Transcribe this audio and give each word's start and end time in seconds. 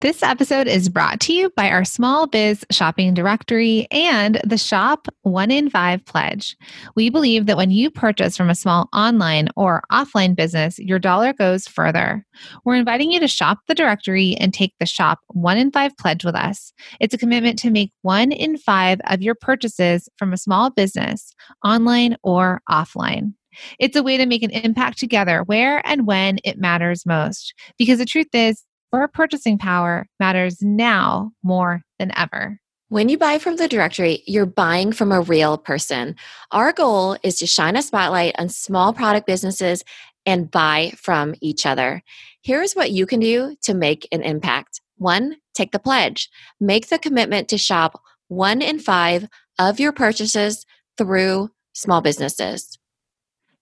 This 0.00 0.22
episode 0.22 0.68
is 0.68 0.88
brought 0.88 1.18
to 1.22 1.32
you 1.32 1.50
by 1.56 1.70
our 1.70 1.84
small 1.84 2.28
biz 2.28 2.64
shopping 2.70 3.14
directory 3.14 3.88
and 3.90 4.40
the 4.44 4.56
Shop 4.56 5.08
One 5.22 5.50
in 5.50 5.70
Five 5.70 6.04
Pledge. 6.04 6.56
We 6.94 7.10
believe 7.10 7.46
that 7.46 7.56
when 7.56 7.72
you 7.72 7.90
purchase 7.90 8.36
from 8.36 8.48
a 8.48 8.54
small 8.54 8.88
online 8.92 9.48
or 9.56 9.82
offline 9.90 10.36
business, 10.36 10.78
your 10.78 11.00
dollar 11.00 11.32
goes 11.32 11.66
further. 11.66 12.24
We're 12.64 12.76
inviting 12.76 13.10
you 13.10 13.18
to 13.18 13.26
shop 13.26 13.58
the 13.66 13.74
directory 13.74 14.36
and 14.36 14.54
take 14.54 14.72
the 14.78 14.86
Shop 14.86 15.18
One 15.32 15.58
in 15.58 15.72
Five 15.72 15.96
Pledge 15.96 16.24
with 16.24 16.36
us. 16.36 16.72
It's 17.00 17.14
a 17.14 17.18
commitment 17.18 17.58
to 17.58 17.70
make 17.70 17.90
one 18.02 18.30
in 18.30 18.56
five 18.56 19.00
of 19.06 19.20
your 19.20 19.34
purchases 19.34 20.08
from 20.16 20.32
a 20.32 20.38
small 20.38 20.70
business, 20.70 21.34
online 21.64 22.16
or 22.22 22.62
offline. 22.70 23.32
It's 23.80 23.96
a 23.96 24.04
way 24.04 24.16
to 24.16 24.26
make 24.26 24.44
an 24.44 24.50
impact 24.50 24.98
together 24.98 25.42
where 25.42 25.82
and 25.84 26.06
when 26.06 26.38
it 26.44 26.58
matters 26.58 27.04
most. 27.04 27.52
Because 27.76 27.98
the 27.98 28.04
truth 28.04 28.28
is, 28.32 28.62
our 28.92 29.08
purchasing 29.08 29.58
power 29.58 30.06
matters 30.18 30.62
now 30.62 31.32
more 31.42 31.82
than 31.98 32.12
ever. 32.16 32.60
When 32.90 33.10
you 33.10 33.18
buy 33.18 33.38
from 33.38 33.56
the 33.56 33.68
directory, 33.68 34.22
you're 34.26 34.46
buying 34.46 34.92
from 34.92 35.12
a 35.12 35.20
real 35.20 35.58
person. 35.58 36.16
Our 36.52 36.72
goal 36.72 37.18
is 37.22 37.38
to 37.40 37.46
shine 37.46 37.76
a 37.76 37.82
spotlight 37.82 38.34
on 38.38 38.48
small 38.48 38.94
product 38.94 39.26
businesses 39.26 39.84
and 40.24 40.50
buy 40.50 40.92
from 40.96 41.34
each 41.42 41.66
other. 41.66 42.02
Here's 42.42 42.72
what 42.72 42.90
you 42.90 43.04
can 43.04 43.20
do 43.20 43.56
to 43.62 43.74
make 43.74 44.08
an 44.10 44.22
impact. 44.22 44.80
One, 44.96 45.36
take 45.54 45.72
the 45.72 45.78
pledge. 45.78 46.30
Make 46.60 46.88
the 46.88 46.98
commitment 46.98 47.48
to 47.48 47.58
shop 47.58 48.00
one 48.28 48.62
in 48.62 48.78
five 48.78 49.28
of 49.58 49.78
your 49.78 49.92
purchases 49.92 50.64
through 50.96 51.50
small 51.74 52.00
businesses. 52.00 52.77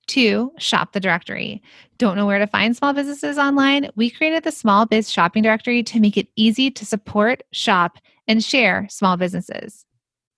Two, 0.07 0.53
shop 0.59 0.93
the 0.93 1.01
directory. 1.01 1.63
Don't 1.99 2.17
know 2.17 2.27
where 2.27 2.39
to 2.39 2.47
find 2.47 2.77
small 2.77 2.93
businesses 2.93 3.39
online? 3.39 3.91
We 3.97 4.11
created 4.11 4.45
the 4.45 4.53
Small 4.53 4.87
Biz 4.87 5.11
Shopping 5.11 5.43
Directory 5.43 5.83
to 5.83 6.01
make 6.01 6.17
it 6.17 6.29
easy 6.37 6.71
to 6.71 6.87
support, 6.87 7.43
shop, 7.53 7.99
and 8.29 8.43
share 8.43 8.87
small 8.91 9.17
businesses. 9.17 9.85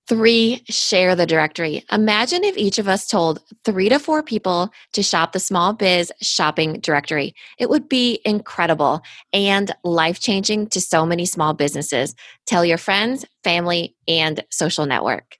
Three, 0.08 0.62
share 0.70 1.14
the 1.14 1.26
directory. 1.26 1.84
Imagine 1.92 2.42
if 2.42 2.56
each 2.56 2.78
of 2.78 2.88
us 2.88 3.06
told 3.06 3.42
three 3.66 3.90
to 3.90 3.98
four 3.98 4.22
people 4.22 4.70
to 4.94 5.02
shop 5.02 5.32
the 5.32 5.40
Small 5.40 5.74
Biz 5.74 6.10
Shopping 6.22 6.80
Directory. 6.80 7.34
It 7.58 7.68
would 7.68 7.90
be 7.90 8.20
incredible 8.24 9.02
and 9.34 9.70
life 9.84 10.18
changing 10.18 10.68
to 10.68 10.80
so 10.80 11.04
many 11.04 11.26
small 11.26 11.52
businesses. 11.52 12.14
Tell 12.46 12.64
your 12.64 12.78
friends, 12.78 13.26
family, 13.44 13.96
and 14.06 14.42
social 14.50 14.86
network. 14.86 15.37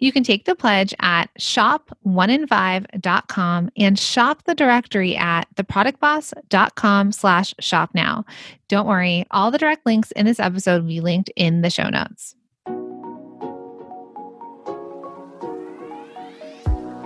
You 0.00 0.10
can 0.12 0.24
take 0.24 0.46
the 0.46 0.54
pledge 0.54 0.94
at 1.00 1.26
shop1in5.com 1.38 3.70
and 3.76 3.98
shop 3.98 4.44
the 4.44 4.54
directory 4.54 5.14
at 5.14 5.46
theproductboss.com 5.56 7.12
slash 7.12 7.54
shop 7.60 7.90
now. 7.94 8.24
Don't 8.68 8.86
worry, 8.86 9.26
all 9.30 9.50
the 9.50 9.58
direct 9.58 9.84
links 9.84 10.10
in 10.12 10.24
this 10.24 10.40
episode 10.40 10.80
will 10.80 10.88
be 10.88 11.02
linked 11.02 11.30
in 11.36 11.60
the 11.60 11.68
show 11.68 11.90
notes. 11.90 12.34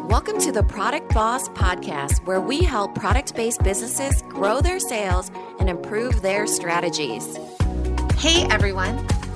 Welcome 0.09 0.39
to 0.39 0.53
the 0.53 0.63
Product 0.63 1.13
Boss 1.13 1.49
Podcast, 1.49 2.25
where 2.25 2.41
we 2.41 2.63
help 2.63 2.95
product 2.95 3.35
based 3.35 3.65
businesses 3.65 4.23
grow 4.29 4.61
their 4.61 4.79
sales 4.79 5.33
and 5.59 5.69
improve 5.69 6.23
their 6.23 6.47
strategies. 6.47 7.37
Hey 8.17 8.47
everyone. 8.51 9.05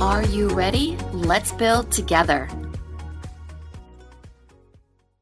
Are 0.00 0.22
you 0.26 0.46
ready? 0.50 0.96
Let's 1.12 1.50
build 1.50 1.90
together. 1.90 2.48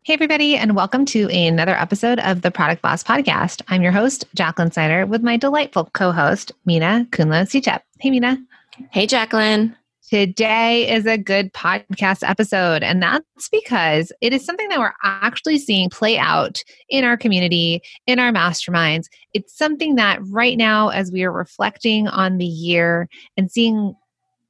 Hey, 0.02 0.12
everybody, 0.12 0.54
and 0.54 0.76
welcome 0.76 1.06
to 1.06 1.30
another 1.30 1.74
episode 1.74 2.18
of 2.18 2.42
the 2.42 2.50
Product 2.50 2.82
Boss 2.82 3.02
Podcast. 3.02 3.62
I'm 3.68 3.80
your 3.80 3.90
host, 3.90 4.26
Jacqueline 4.34 4.70
Snyder, 4.70 5.06
with 5.06 5.22
my 5.22 5.38
delightful 5.38 5.88
co 5.94 6.12
host, 6.12 6.52
Minna 6.66 7.06
Khounlo-Sithep. 7.08 7.80
Hey, 8.00 8.10
Minna. 8.10 8.36
Hey, 8.90 9.06
Jacqueline. 9.06 9.74
Today 10.10 10.92
is 10.92 11.06
a 11.06 11.16
good 11.16 11.54
podcast 11.54 12.22
episode, 12.22 12.82
and 12.82 13.02
that's 13.02 13.48
because 13.48 14.12
it 14.20 14.34
is 14.34 14.44
something 14.44 14.68
that 14.68 14.78
we're 14.78 14.92
actually 15.02 15.56
seeing 15.56 15.88
play 15.88 16.18
out 16.18 16.62
in 16.90 17.02
our 17.02 17.16
community, 17.16 17.80
in 18.06 18.18
our 18.18 18.30
masterminds. 18.30 19.06
It's 19.32 19.56
something 19.56 19.94
that 19.94 20.18
right 20.26 20.58
now, 20.58 20.90
as 20.90 21.10
we 21.10 21.24
are 21.24 21.32
reflecting 21.32 22.08
on 22.08 22.36
the 22.36 22.44
year 22.44 23.08
and 23.38 23.50
seeing 23.50 23.96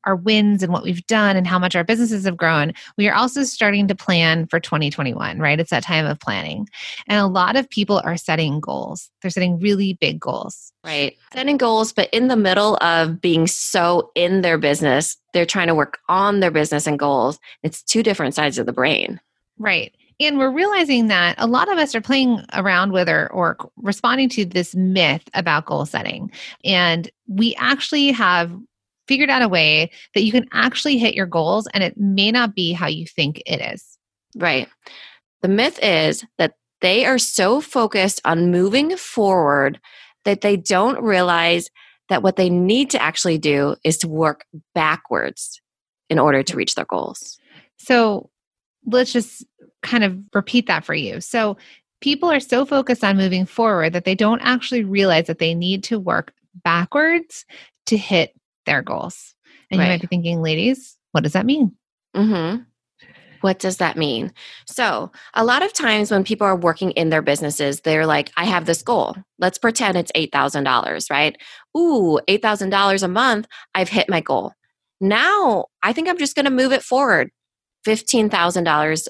our 0.07 0.17
wins 0.17 0.63
and 0.63 0.73
what 0.73 0.85
we've 0.85 1.07
done 1.07 1.37
and 1.37 1.47
how 1.47 1.59
much 1.59 1.77
our 1.77 1.85
businesses 1.85 2.25
have 2.25 2.37
grown, 2.37 2.73
we 2.97 3.09
are 3.09 3.15
also 3.15 3.43
starting 3.43 3.89
to 3.89 3.95
plan 3.95 4.47
for 4.47 4.61
2021, 4.61 5.39
right? 5.39 5.61
It's 5.61 5.71
that 5.71 5.83
time 5.83 6.07
of 6.07 6.19
planning. 6.19 6.69
And 7.09 7.21
a 7.21 7.27
lot 7.27 7.57
of 7.57 7.69
people 7.69 8.01
are 8.05 8.17
setting 8.17 8.61
goals. 8.61 9.11
They're 9.21 9.31
setting 9.31 9.59
really 9.59 9.95
big 9.95 10.21
goals. 10.21 10.73
Right. 10.85 11.17
Setting 11.35 11.57
goals, 11.57 11.93
but 11.93 12.09
in 12.11 12.29
the 12.29 12.37
middle 12.37 12.77
of 12.81 13.21
being 13.21 13.47
so 13.47 14.11
in 14.15 14.43
their 14.43 14.57
business, 14.57 15.17
they're 15.33 15.45
trying 15.45 15.67
to 15.67 15.75
work 15.75 15.99
on 16.09 16.41
their 16.41 16.53
business 16.53 16.87
and 16.87 16.99
goals. 16.99 17.39
It's 17.63 17.83
two 17.83 18.03
different 18.03 18.35
sides 18.35 18.59
of 18.59 18.67
the 18.67 18.73
brain. 18.73 19.21
Right. 19.59 19.93
And 20.19 20.39
we're 20.39 20.51
realizing 20.51 21.09
that 21.09 21.35
a 21.39 21.47
lot 21.47 21.71
of 21.71 21.77
us 21.77 21.95
are 21.95 22.01
playing 22.01 22.43
around 22.55 22.93
with 22.93 23.09
or, 23.09 23.31
or 23.33 23.57
responding 23.77 24.29
to 24.31 24.47
this 24.47 24.75
myth 24.75 25.29
about 25.35 25.67
goal 25.67 25.85
setting. 25.85 26.31
And 26.65 27.11
we 27.27 27.55
actually 27.57 28.13
have 28.13 28.57
figured 29.09 29.31
out 29.31 29.43
a 29.43 29.49
way 29.49 29.91
that 30.15 30.23
you 30.23 30.33
can 30.33 30.47
actually 30.53 30.99
hit 30.99 31.15
your 31.15 31.27
goals 31.27 31.67
and 31.69 31.83
it 31.83 31.97
may 31.97 32.31
not 32.31 32.55
be 32.55 32.73
how 32.73 32.87
you 32.87 33.07
think 33.07 33.43
it 33.47 33.61
is. 33.75 33.99
Right. 34.37 34.69
The 35.43 35.49
myth 35.49 35.79
is 35.83 36.25
that 36.39 36.55
they 36.81 37.05
are 37.07 37.19
so 37.19 37.61
focused 37.61 38.21
on 38.25 38.51
moving 38.51 38.97
forward 38.97 39.81
that 40.25 40.41
they 40.41 40.57
don't 40.57 41.01
realize 41.01 41.71
that 42.09 42.23
what 42.23 42.37
they 42.37 42.51
need 42.51 42.91
to 42.91 43.03
actually 43.03 43.39
do 43.39 43.77
is 43.85 43.99
to 43.99 44.09
work 44.09 44.45
backwards 44.75 45.61
in 46.09 46.19
order 46.19 46.43
to 46.43 46.57
reach 46.57 46.75
their 46.75 46.85
goals. 46.85 47.39
So 47.79 48.31
let's 48.87 49.13
just 49.13 49.45
kind 49.83 50.05
of 50.05 50.19
repeat 50.35 50.67
that 50.67 50.85
for 50.85 50.95
you. 50.95 51.21
So 51.21 51.57
people 52.01 52.31
are 52.31 52.41
so 52.41 52.65
focused 52.65 53.03
on 53.03 53.17
moving 53.17 53.47
forward 53.47 53.93
that 53.93 54.05
they 54.05 54.15
don't 54.15 54.41
actually 54.41 54.85
realize 54.85 55.27
that 55.27 55.39
they 55.39 55.55
need 55.55 55.83
to 55.85 55.99
work 55.99 56.33
backwards 56.63 57.45
to 57.87 57.97
hit 57.97 58.35
their 58.67 58.83
goals. 58.83 59.35
And 59.71 59.79
right. 59.79 59.87
you 59.87 59.93
might 59.93 60.01
be 60.03 60.07
thinking, 60.07 60.43
ladies, 60.43 60.97
what 61.13 61.25
does 61.25 61.33
that 61.33 61.47
mean? 61.47 61.73
Mm-hmm. 62.15 62.63
What 63.41 63.59
does 63.59 63.77
that 63.77 63.97
mean? 63.97 64.33
So, 64.67 65.13
a 65.35 65.45
lot 65.45 65.63
of 65.63 65.73
times 65.73 66.11
when 66.11 66.25
people 66.25 66.47
are 66.47 66.57
working 66.57 66.91
in 66.93 67.11
their 67.11 67.23
businesses, 67.23 67.81
they're 67.81 68.07
like, 68.07 68.33
I 68.37 68.45
have 68.45 68.67
this 68.67 68.83
goal. 68.83 69.15
Let's 69.39 69.59
pretend 69.59 69.97
it's 69.97 70.13
$8,000, 70.13 71.11
right? 71.11 71.37
Ooh, 71.77 72.19
$8,000 72.29 73.03
a 73.03 73.09
month. 73.09 73.47
I've 73.75 73.89
hit 73.89 74.09
my 74.09 74.21
goal. 74.21 74.53
Now, 75.01 75.67
I 75.83 75.93
think 75.93 76.09
I'm 76.09 76.19
just 76.19 76.35
going 76.35 76.47
to 76.47 76.51
move 76.51 76.73
it 76.73 76.83
forward 76.83 77.31
$15,000 77.87 79.09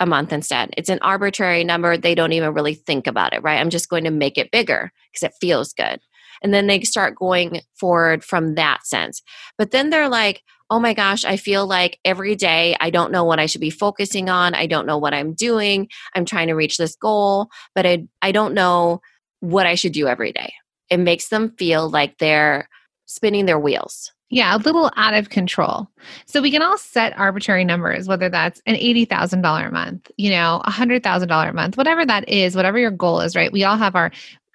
a 0.00 0.06
month 0.06 0.32
instead. 0.32 0.70
It's 0.76 0.88
an 0.88 0.98
arbitrary 1.02 1.62
number. 1.62 1.96
They 1.96 2.14
don't 2.14 2.32
even 2.32 2.54
really 2.54 2.74
think 2.74 3.06
about 3.06 3.34
it, 3.34 3.42
right? 3.42 3.60
I'm 3.60 3.70
just 3.70 3.88
going 3.88 4.04
to 4.04 4.10
make 4.10 4.36
it 4.38 4.50
bigger 4.50 4.90
because 5.12 5.22
it 5.22 5.36
feels 5.40 5.72
good 5.72 6.00
and 6.42 6.52
then 6.52 6.66
they 6.66 6.80
start 6.82 7.16
going 7.16 7.60
forward 7.74 8.24
from 8.24 8.54
that 8.54 8.86
sense. 8.86 9.22
But 9.58 9.70
then 9.70 9.90
they're 9.90 10.08
like 10.08 10.42
oh 10.68 10.80
my 10.80 10.94
gosh 10.94 11.24
i 11.24 11.36
feel 11.36 11.64
like 11.64 12.00
every 12.04 12.34
day 12.34 12.74
i 12.80 12.90
don't 12.90 13.12
know 13.12 13.22
what 13.22 13.38
i 13.38 13.46
should 13.46 13.60
be 13.60 13.70
focusing 13.70 14.28
on. 14.28 14.54
I 14.54 14.66
don't 14.66 14.86
know 14.86 14.98
what 14.98 15.14
i'm 15.14 15.32
doing. 15.32 15.88
I'm 16.14 16.24
trying 16.24 16.48
to 16.48 16.54
reach 16.54 16.76
this 16.76 16.96
goal 16.96 17.48
but 17.74 17.86
i, 17.86 18.04
I 18.20 18.32
don't 18.32 18.54
know 18.54 19.00
what 19.40 19.66
i 19.66 19.76
should 19.76 19.92
do 19.92 20.08
every 20.08 20.32
day. 20.32 20.52
It 20.90 20.98
makes 20.98 21.28
them 21.28 21.54
feel 21.56 21.88
like 21.88 22.18
they're 22.18 22.68
spinning 23.06 23.46
their 23.46 23.58
wheels. 23.58 24.12
Yeah, 24.28 24.56
a 24.56 24.58
little 24.58 24.90
out 24.96 25.14
of 25.14 25.30
control. 25.30 25.88
So 26.26 26.42
we 26.42 26.50
can 26.50 26.60
all 26.60 26.78
set 26.78 27.16
arbitrary 27.16 27.64
numbers, 27.64 28.08
whether 28.08 28.28
that's 28.28 28.60
an 28.66 28.74
$80,000 28.74 29.68
a 29.68 29.70
month, 29.70 30.10
you 30.16 30.30
know, 30.30 30.60
a 30.64 30.70
$100,000 30.70 31.48
a 31.48 31.52
month, 31.52 31.76
whatever 31.76 32.04
that 32.04 32.28
is, 32.28 32.56
whatever 32.56 32.76
your 32.76 32.90
goal 32.90 33.20
is, 33.20 33.36
right? 33.36 33.52
We 33.52 33.62
all 33.62 33.76
have 33.76 33.94
our 33.94 34.10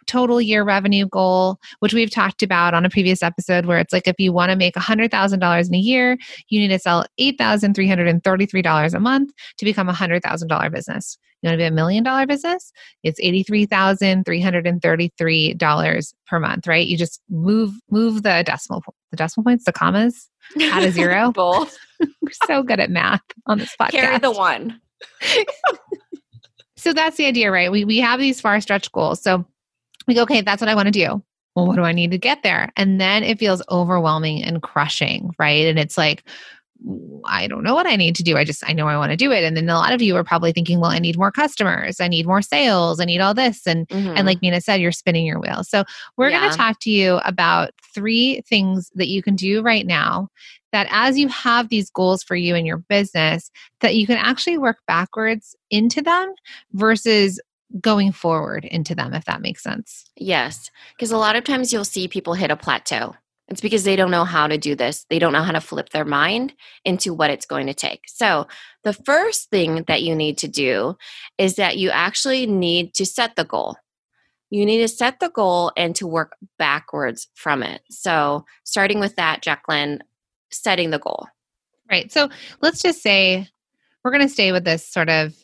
total 0.08 0.42
year 0.42 0.64
revenue 0.64 1.08
goal, 1.08 1.60
which 1.80 1.94
we've 1.94 2.12
talked 2.12 2.44
about 2.44 2.74
on 2.74 2.86
a 2.86 2.90
previous 2.90 3.24
episode, 3.24 3.66
where 3.66 3.80
it's 3.80 3.94
like 3.94 4.08
if 4.08 4.16
you 4.20 4.34
want 4.34 4.52
to 4.52 4.56
make 4.56 4.76
$100,000 4.76 5.68
in 5.68 5.76
a 5.76 5.78
year, 5.78 6.18
you 6.50 6.60
need 6.60 6.70
to 6.70 6.80
sell 6.80 7.06
$8,333 7.20 8.94
a 8.94 9.00
month 9.00 9.32
to 9.58 9.66
become 9.66 9.90
a 9.90 9.94
$100,000 9.94 10.72
business. 10.72 11.18
You 11.42 11.48
want 11.48 11.56
to 11.56 11.64
be 11.64 11.66
a 11.66 11.72
million 11.72 12.04
dollar 12.04 12.28
business? 12.28 12.72
It's 13.04 13.20
$83,333 13.20 16.14
per 16.28 16.40
month, 16.40 16.68
right? 16.68 16.86
You 16.86 16.98
just 16.98 17.20
move 17.30 17.74
move 17.90 18.22
the 18.22 18.44
decimal 18.46 18.84
the 19.10 19.18
decimal 19.18 19.46
points, 19.46 19.66
the 19.66 19.74
commas 19.74 20.30
out 20.62 20.84
a 20.84 20.92
zero. 20.92 21.32
Both. 21.32 21.76
We're 22.00 22.32
so 22.46 22.62
good 22.62 22.80
at 22.80 22.92
math 22.92 23.24
on 23.48 23.58
this 23.58 23.76
podcast. 23.80 23.92
Carry 23.92 24.20
the 24.20 24.32
one. 24.32 24.80
so 26.76 26.94
that's 26.94 27.18
the 27.18 27.26
idea, 27.26 27.52
right? 27.52 27.72
We 27.72 27.86
we 27.86 27.98
have 27.98 28.20
these 28.20 28.40
far 28.40 28.62
stretch 28.62 28.92
goals. 28.92 29.24
So 29.24 29.44
go, 30.16 30.24
okay, 30.24 30.42
that's 30.42 30.62
what 30.62 30.70
I 30.70 30.76
want 30.76 30.88
to 30.88 30.92
do. 30.92 31.24
Well, 31.56 31.68
what 31.68 31.76
do 31.76 31.84
I 31.84 31.92
need 31.92 32.12
to 32.12 32.18
get 32.18 32.44
there? 32.44 32.72
And 32.78 33.02
then 33.02 33.24
it 33.24 33.40
feels 33.40 33.62
overwhelming 33.70 34.44
and 34.44 34.62
crushing, 34.62 35.32
right? 35.38 35.66
And 35.66 35.78
it's 35.78 35.98
like, 35.98 36.24
I 37.26 37.48
don't 37.48 37.64
know 37.64 37.76
what 37.76 37.86
I 37.86 37.96
need 37.96 38.16
to 38.16 38.24
do. 38.24 38.38
I 38.38 38.44
just, 38.44 38.68
I 38.68 38.74
know 38.74 38.88
I 38.88 38.98
want 38.98 39.12
to 39.12 39.18
do 39.18 39.32
it. 39.32 39.44
And 39.44 39.56
then 39.56 39.70
a 39.70 39.76
lot 39.76 39.94
of 39.94 40.02
you 40.02 40.16
are 40.16 40.24
probably 40.24 40.52
thinking, 40.52 40.80
well, 40.80 40.90
I 40.90 40.98
need 40.98 41.18
more 41.18 41.32
customers. 41.32 42.00
I 42.00 42.08
need 42.08 42.26
more 42.26 42.42
sales. 42.42 43.00
I 43.00 43.06
need 43.06 43.22
all 43.22 43.34
this. 43.34 43.68
And, 43.68 43.88
mm-hmm. 43.88 44.18
and 44.18 44.26
like 44.26 44.42
Minna 44.42 44.62
said, 44.62 44.82
you're 44.82 44.92
spinning 44.92 45.26
your 45.26 45.40
wheel. 45.40 45.64
So 45.64 45.84
we're 46.18 46.30
yeah. 46.30 46.40
going 46.40 46.52
to 46.52 46.58
talk 46.58 46.80
to 46.82 46.90
you 46.90 47.18
about 47.24 47.72
three 47.94 48.42
things 48.48 48.90
that 48.96 49.10
you 49.10 49.22
can 49.22 49.36
do 49.36 49.62
right 49.62 49.86
now 49.86 50.30
that 50.72 50.88
as 50.90 51.20
you 51.20 51.28
have 51.28 51.70
these 51.70 51.90
goals 51.90 52.24
for 52.24 52.36
you 52.36 52.56
and 52.56 52.66
your 52.66 52.78
business, 52.78 53.52
that 53.82 53.96
you 53.96 54.08
can 54.08 54.18
actually 54.18 54.58
work 54.58 54.78
backwards 54.88 55.56
into 55.70 56.02
them 56.02 56.34
versus 56.74 57.40
going 57.80 58.12
forward 58.12 58.66
into 58.66 58.96
them, 58.96 59.14
if 59.14 59.26
that 59.26 59.42
makes 59.42 59.64
sense. 59.64 60.06
Yes. 60.16 60.70
Because 60.96 61.12
a 61.12 61.18
lot 61.18 61.36
of 61.36 61.44
times 61.44 61.72
you'll 61.72 61.86
see 61.86 62.08
people 62.08 62.34
hit 62.34 62.52
a 62.52 62.56
plateau 62.56 63.16
it's 63.52 63.60
because 63.60 63.84
they 63.84 63.98
don't 63.98 64.12
know 64.12 64.24
how 64.24 64.48
to 64.48 64.58
do 64.58 64.76
this. 64.76 65.06
They 65.10 65.20
don't 65.20 65.34
know 65.34 65.44
how 65.44 65.52
to 65.52 65.60
flip 65.60 65.90
their 65.90 66.06
mind 66.06 66.54
into 66.86 67.14
what 67.14 67.30
it's 67.30 67.46
going 67.46 67.68
to 67.68 67.74
take. 67.74 68.04
So, 68.08 68.48
the 68.84 68.94
first 68.94 69.50
thing 69.50 69.84
that 69.88 70.04
you 70.04 70.16
need 70.16 70.38
to 70.40 70.48
do 70.48 70.98
is 71.38 71.56
that 71.56 71.78
you 71.78 71.90
actually 71.90 72.48
need 72.48 72.94
to 72.94 73.06
set 73.06 73.36
the 73.36 73.44
goal. 73.44 73.76
You 74.50 74.66
need 74.66 74.80
to 74.80 74.88
set 74.88 75.20
the 75.20 75.30
goal 75.30 75.74
and 75.76 75.94
to 75.98 76.08
work 76.08 76.38
backwards 76.58 77.28
from 77.36 77.62
it. 77.62 77.82
So, 77.90 78.46
starting 78.64 79.02
with 79.02 79.18
that, 79.18 79.42
Jacqueline, 79.42 80.02
setting 80.50 80.92
the 80.92 81.00
goal. 81.00 81.28
Right. 81.92 82.10
So, 82.10 82.30
let's 82.62 82.82
just 82.82 83.02
say 83.02 83.50
we're 84.06 84.12
going 84.12 84.24
to 84.26 84.34
stay 84.34 84.54
with 84.54 84.64
this 84.64 84.88
sort 84.88 85.10
of 85.10 85.36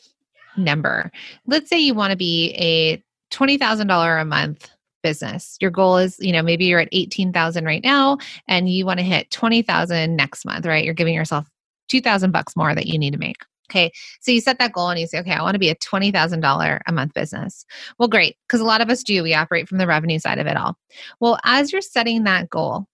number. 0.58 1.10
Let's 1.46 1.68
say 1.70 1.78
you 1.78 1.94
want 1.94 2.10
to 2.10 2.16
be 2.16 2.54
a 2.58 3.02
$20,000 3.34 4.20
a 4.20 4.24
month 4.24 4.70
business. 5.02 5.56
Your 5.60 5.70
goal 5.70 5.98
is, 5.98 6.16
you 6.18 6.32
know, 6.32 6.42
maybe 6.42 6.64
you're 6.64 6.80
at 6.80 6.88
18,000 6.92 7.64
right 7.64 7.82
now 7.82 8.18
and 8.46 8.68
you 8.68 8.84
want 8.84 8.98
to 8.98 9.04
hit 9.04 9.30
20,000 9.30 10.16
next 10.16 10.44
month, 10.44 10.66
right? 10.66 10.84
You're 10.84 10.94
giving 10.94 11.14
yourself 11.14 11.48
2,000 11.88 12.32
bucks 12.32 12.56
more 12.56 12.74
that 12.74 12.86
you 12.86 12.98
need 12.98 13.12
to 13.12 13.18
make. 13.18 13.36
Okay. 13.70 13.92
So 14.20 14.32
you 14.32 14.40
set 14.40 14.58
that 14.58 14.72
goal 14.72 14.88
and 14.88 14.98
you 14.98 15.06
say, 15.06 15.18
okay, 15.18 15.32
I 15.32 15.42
want 15.42 15.54
to 15.54 15.58
be 15.58 15.68
a 15.68 15.74
$20,000 15.76 16.80
a 16.86 16.92
month 16.92 17.12
business. 17.12 17.66
Well, 17.98 18.08
great. 18.08 18.36
Because 18.46 18.60
a 18.60 18.64
lot 18.64 18.80
of 18.80 18.88
us 18.88 19.02
do. 19.02 19.22
We 19.22 19.34
operate 19.34 19.68
from 19.68 19.78
the 19.78 19.86
revenue 19.86 20.18
side 20.18 20.38
of 20.38 20.46
it 20.46 20.56
all. 20.56 20.76
Well, 21.20 21.38
as 21.44 21.70
you're 21.70 21.82
setting 21.82 22.24
that 22.24 22.48
goal, 22.48 22.86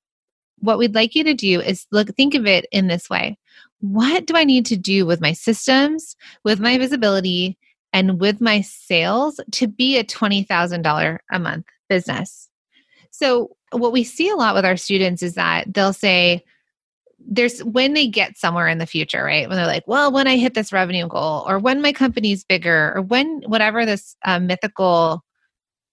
what 0.59 0.79
we'd 0.79 0.95
like 0.95 1.15
you 1.15 1.23
to 1.25 1.35
do 1.35 1.61
is 1.61 1.87
look, 1.93 2.09
think 2.17 2.35
of 2.35 2.47
it 2.47 2.67
in 2.73 2.89
this 2.89 3.09
way. 3.09 3.39
What 3.85 4.25
do 4.25 4.35
I 4.35 4.45
need 4.45 4.65
to 4.67 4.77
do 4.77 5.05
with 5.05 5.21
my 5.21 5.33
systems, 5.33 6.17
with 6.43 6.59
my 6.59 6.79
visibility, 6.79 7.59
and 7.93 8.19
with 8.19 8.41
my 8.41 8.63
sales 8.63 9.39
to 9.53 9.69
be 9.69 9.99
a 9.99 10.05
$20,000 10.05 11.19
a 11.33 11.39
month 11.39 11.67
business. 11.89 12.49
So, 13.11 13.57
what 13.73 13.93
we 13.93 14.03
see 14.03 14.29
a 14.29 14.37
lot 14.37 14.55
with 14.55 14.65
our 14.65 14.77
students 14.77 15.23
is 15.23 15.35
that 15.35 15.73
they'll 15.73 15.93
say, 15.93 16.45
there's 17.27 17.63
when 17.63 17.95
they 17.95 18.07
get 18.07 18.37
somewhere 18.37 18.69
in 18.69 18.79
the 18.79 18.87
future, 18.87 19.23
right? 19.23 19.49
When 19.49 19.57
they're 19.57 19.67
like, 19.67 19.87
well, 19.87 20.11
when 20.11 20.27
I 20.27 20.37
hit 20.37 20.55
this 20.55 20.73
revenue 20.73 21.07
goal, 21.07 21.45
or 21.47 21.59
when 21.59 21.83
my 21.83 21.93
company's 21.93 22.43
bigger, 22.43 22.93
or 22.97 23.03
when 23.03 23.43
whatever 23.47 23.85
this 23.87 24.17
uh, 24.25 24.41
mythical 24.41 25.23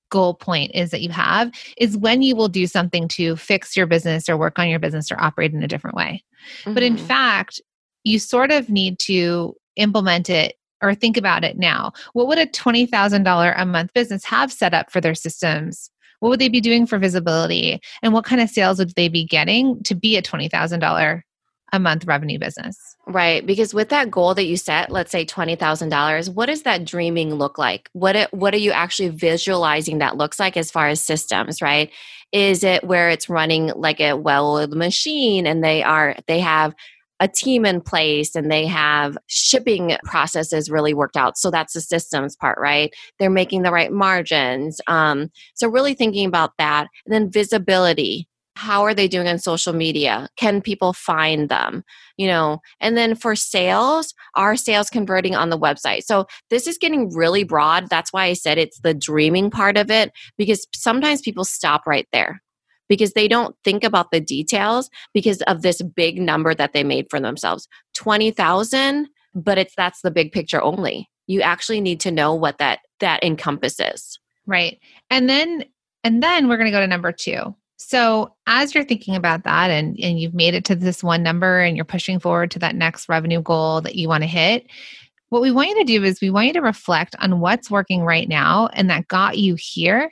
goal 0.09 0.33
point 0.33 0.71
is 0.73 0.91
that 0.91 1.01
you 1.01 1.09
have, 1.09 1.51
is 1.77 1.97
when 1.97 2.21
you 2.21 2.35
will 2.35 2.49
do 2.49 2.67
something 2.67 3.07
to 3.09 3.35
fix 3.35 3.75
your 3.75 3.85
business 3.85 4.29
or 4.29 4.37
work 4.37 4.59
on 4.59 4.69
your 4.69 4.79
business 4.79 5.11
or 5.11 5.21
operate 5.21 5.53
in 5.53 5.61
a 5.61 5.67
different 5.67 5.95
way. 5.95 6.23
Mm-hmm. 6.61 6.73
But 6.73 6.83
in 6.83 6.95
mm-hmm. 6.95 7.05
fact, 7.05 7.61
you 8.03 8.19
sort 8.19 8.51
of 8.51 8.69
need 8.69 8.99
to 8.99 9.55
implement 9.75 10.29
it 10.29 10.55
or 10.81 10.95
think 10.95 11.17
about 11.17 11.43
it 11.43 11.57
now. 11.57 11.93
What 12.13 12.27
would 12.27 12.39
a 12.39 12.47
$20,000 12.47 13.53
a 13.55 13.65
month 13.65 13.93
business 13.93 14.25
have 14.25 14.51
set 14.51 14.73
up 14.73 14.91
for 14.91 14.99
their 14.99 15.15
systems? 15.15 15.91
What 16.19 16.29
would 16.29 16.39
they 16.39 16.49
be 16.49 16.61
doing 16.61 16.85
for 16.85 16.99
visibility? 16.99 17.79
And 18.01 18.13
what 18.13 18.25
kind 18.25 18.41
of 18.41 18.49
sales 18.49 18.79
would 18.79 18.95
they 18.95 19.07
be 19.07 19.25
getting 19.25 19.81
to 19.83 19.95
be 19.95 20.17
a 20.17 20.21
$20,000 20.21 21.21
a 21.73 21.79
month 21.79 22.05
revenue 22.05 22.37
business? 22.37 22.77
Right, 23.07 23.45
because 23.45 23.73
with 23.73 23.89
that 23.89 24.11
goal 24.11 24.35
that 24.35 24.45
you 24.45 24.57
set, 24.57 24.91
let's 24.91 25.11
say 25.11 25.25
$20,000, 25.25 26.33
what 26.33 26.45
does 26.47 26.63
that 26.63 26.85
dreaming 26.85 27.33
look 27.35 27.57
like? 27.57 27.89
What 27.93 28.15
it, 28.15 28.33
what 28.33 28.53
are 28.53 28.57
you 28.57 28.71
actually 28.71 29.09
visualizing 29.09 29.99
that 29.99 30.17
looks 30.17 30.39
like 30.39 30.57
as 30.57 30.69
far 30.69 30.87
as 30.87 31.01
systems, 31.01 31.61
right? 31.61 31.89
Is 32.31 32.63
it 32.63 32.83
where 32.83 33.09
it's 33.09 33.29
running 33.29 33.71
like 33.75 33.99
a 33.99 34.13
well-oiled 34.13 34.75
machine 34.75 35.47
and 35.47 35.63
they 35.63 35.83
are 35.83 36.15
they 36.27 36.39
have 36.39 36.73
a 37.21 37.27
team 37.27 37.65
in 37.65 37.79
place 37.79 38.35
and 38.35 38.51
they 38.51 38.65
have 38.65 39.17
shipping 39.27 39.95
processes 40.03 40.71
really 40.71 40.93
worked 40.93 41.15
out. 41.15 41.37
So 41.37 41.51
that's 41.51 41.73
the 41.73 41.81
systems 41.81 42.35
part, 42.35 42.57
right? 42.59 42.91
They're 43.19 43.29
making 43.29 43.61
the 43.61 43.71
right 43.71 43.91
margins. 43.91 44.81
Um, 44.87 45.29
so 45.53 45.69
really 45.69 45.93
thinking 45.93 46.27
about 46.27 46.51
that. 46.57 46.87
And 47.05 47.13
then 47.13 47.31
visibility. 47.31 48.27
How 48.55 48.83
are 48.83 48.93
they 48.93 49.07
doing 49.07 49.27
on 49.27 49.39
social 49.39 49.71
media? 49.71 50.27
Can 50.35 50.61
people 50.61 50.93
find 50.93 51.47
them? 51.47 51.83
You 52.17 52.27
know, 52.27 52.59
and 52.79 52.97
then 52.97 53.15
for 53.15 53.35
sales, 53.35 54.13
are 54.35 54.57
sales 54.57 54.89
converting 54.89 55.35
on 55.35 55.49
the 55.49 55.59
website? 55.59 56.03
So 56.03 56.25
this 56.49 56.67
is 56.67 56.77
getting 56.77 57.15
really 57.15 57.43
broad. 57.43 57.87
That's 57.89 58.11
why 58.11 58.25
I 58.25 58.33
said 58.33 58.57
it's 58.57 58.79
the 58.81 58.93
dreaming 58.93 59.51
part 59.51 59.77
of 59.77 59.89
it 59.89 60.11
because 60.37 60.67
sometimes 60.75 61.21
people 61.21 61.45
stop 61.45 61.87
right 61.87 62.07
there 62.11 62.41
because 62.91 63.13
they 63.13 63.29
don't 63.29 63.55
think 63.63 63.85
about 63.85 64.11
the 64.11 64.19
details 64.19 64.89
because 65.13 65.41
of 65.43 65.61
this 65.61 65.81
big 65.81 66.21
number 66.21 66.53
that 66.53 66.73
they 66.73 66.83
made 66.83 67.07
for 67.09 67.21
themselves. 67.21 67.69
20,000 67.95 69.07
but 69.33 69.57
it's 69.57 69.73
that's 69.75 70.01
the 70.01 70.11
big 70.11 70.33
picture 70.33 70.61
only. 70.61 71.09
You 71.25 71.41
actually 71.41 71.79
need 71.79 72.01
to 72.01 72.11
know 72.11 72.35
what 72.35 72.57
that 72.57 72.79
that 72.99 73.23
encompasses. 73.23 74.19
Right. 74.45 74.77
And 75.09 75.29
then 75.29 75.63
and 76.03 76.21
then 76.21 76.49
we're 76.49 76.57
going 76.57 76.65
to 76.65 76.71
go 76.71 76.81
to 76.81 76.87
number 76.87 77.13
2 77.13 77.55
so 77.77 78.35
as 78.45 78.75
you're 78.75 78.83
thinking 78.83 79.15
about 79.15 79.45
that 79.45 79.71
and 79.71 79.97
and 80.01 80.19
you've 80.19 80.33
made 80.33 80.53
it 80.53 80.65
to 80.65 80.75
this 80.75 81.01
one 81.01 81.23
number 81.23 81.61
and 81.61 81.77
you're 81.77 81.85
pushing 81.85 82.19
forward 82.19 82.51
to 82.51 82.59
that 82.59 82.75
next 82.75 83.07
revenue 83.07 83.41
goal 83.41 83.79
that 83.79 83.95
you 83.95 84.09
want 84.09 84.21
to 84.21 84.27
hit 84.27 84.67
what 85.29 85.41
we 85.41 85.49
want 85.49 85.69
you 85.69 85.79
to 85.79 85.83
do 85.85 86.03
is 86.03 86.19
we 86.19 86.29
want 86.29 86.47
you 86.47 86.53
to 86.53 86.61
reflect 86.61 87.15
on 87.19 87.39
what's 87.39 87.71
working 87.71 88.01
right 88.01 88.27
now 88.27 88.67
and 88.73 88.89
that 88.89 89.07
got 89.07 89.37
you 89.37 89.55
here 89.57 90.11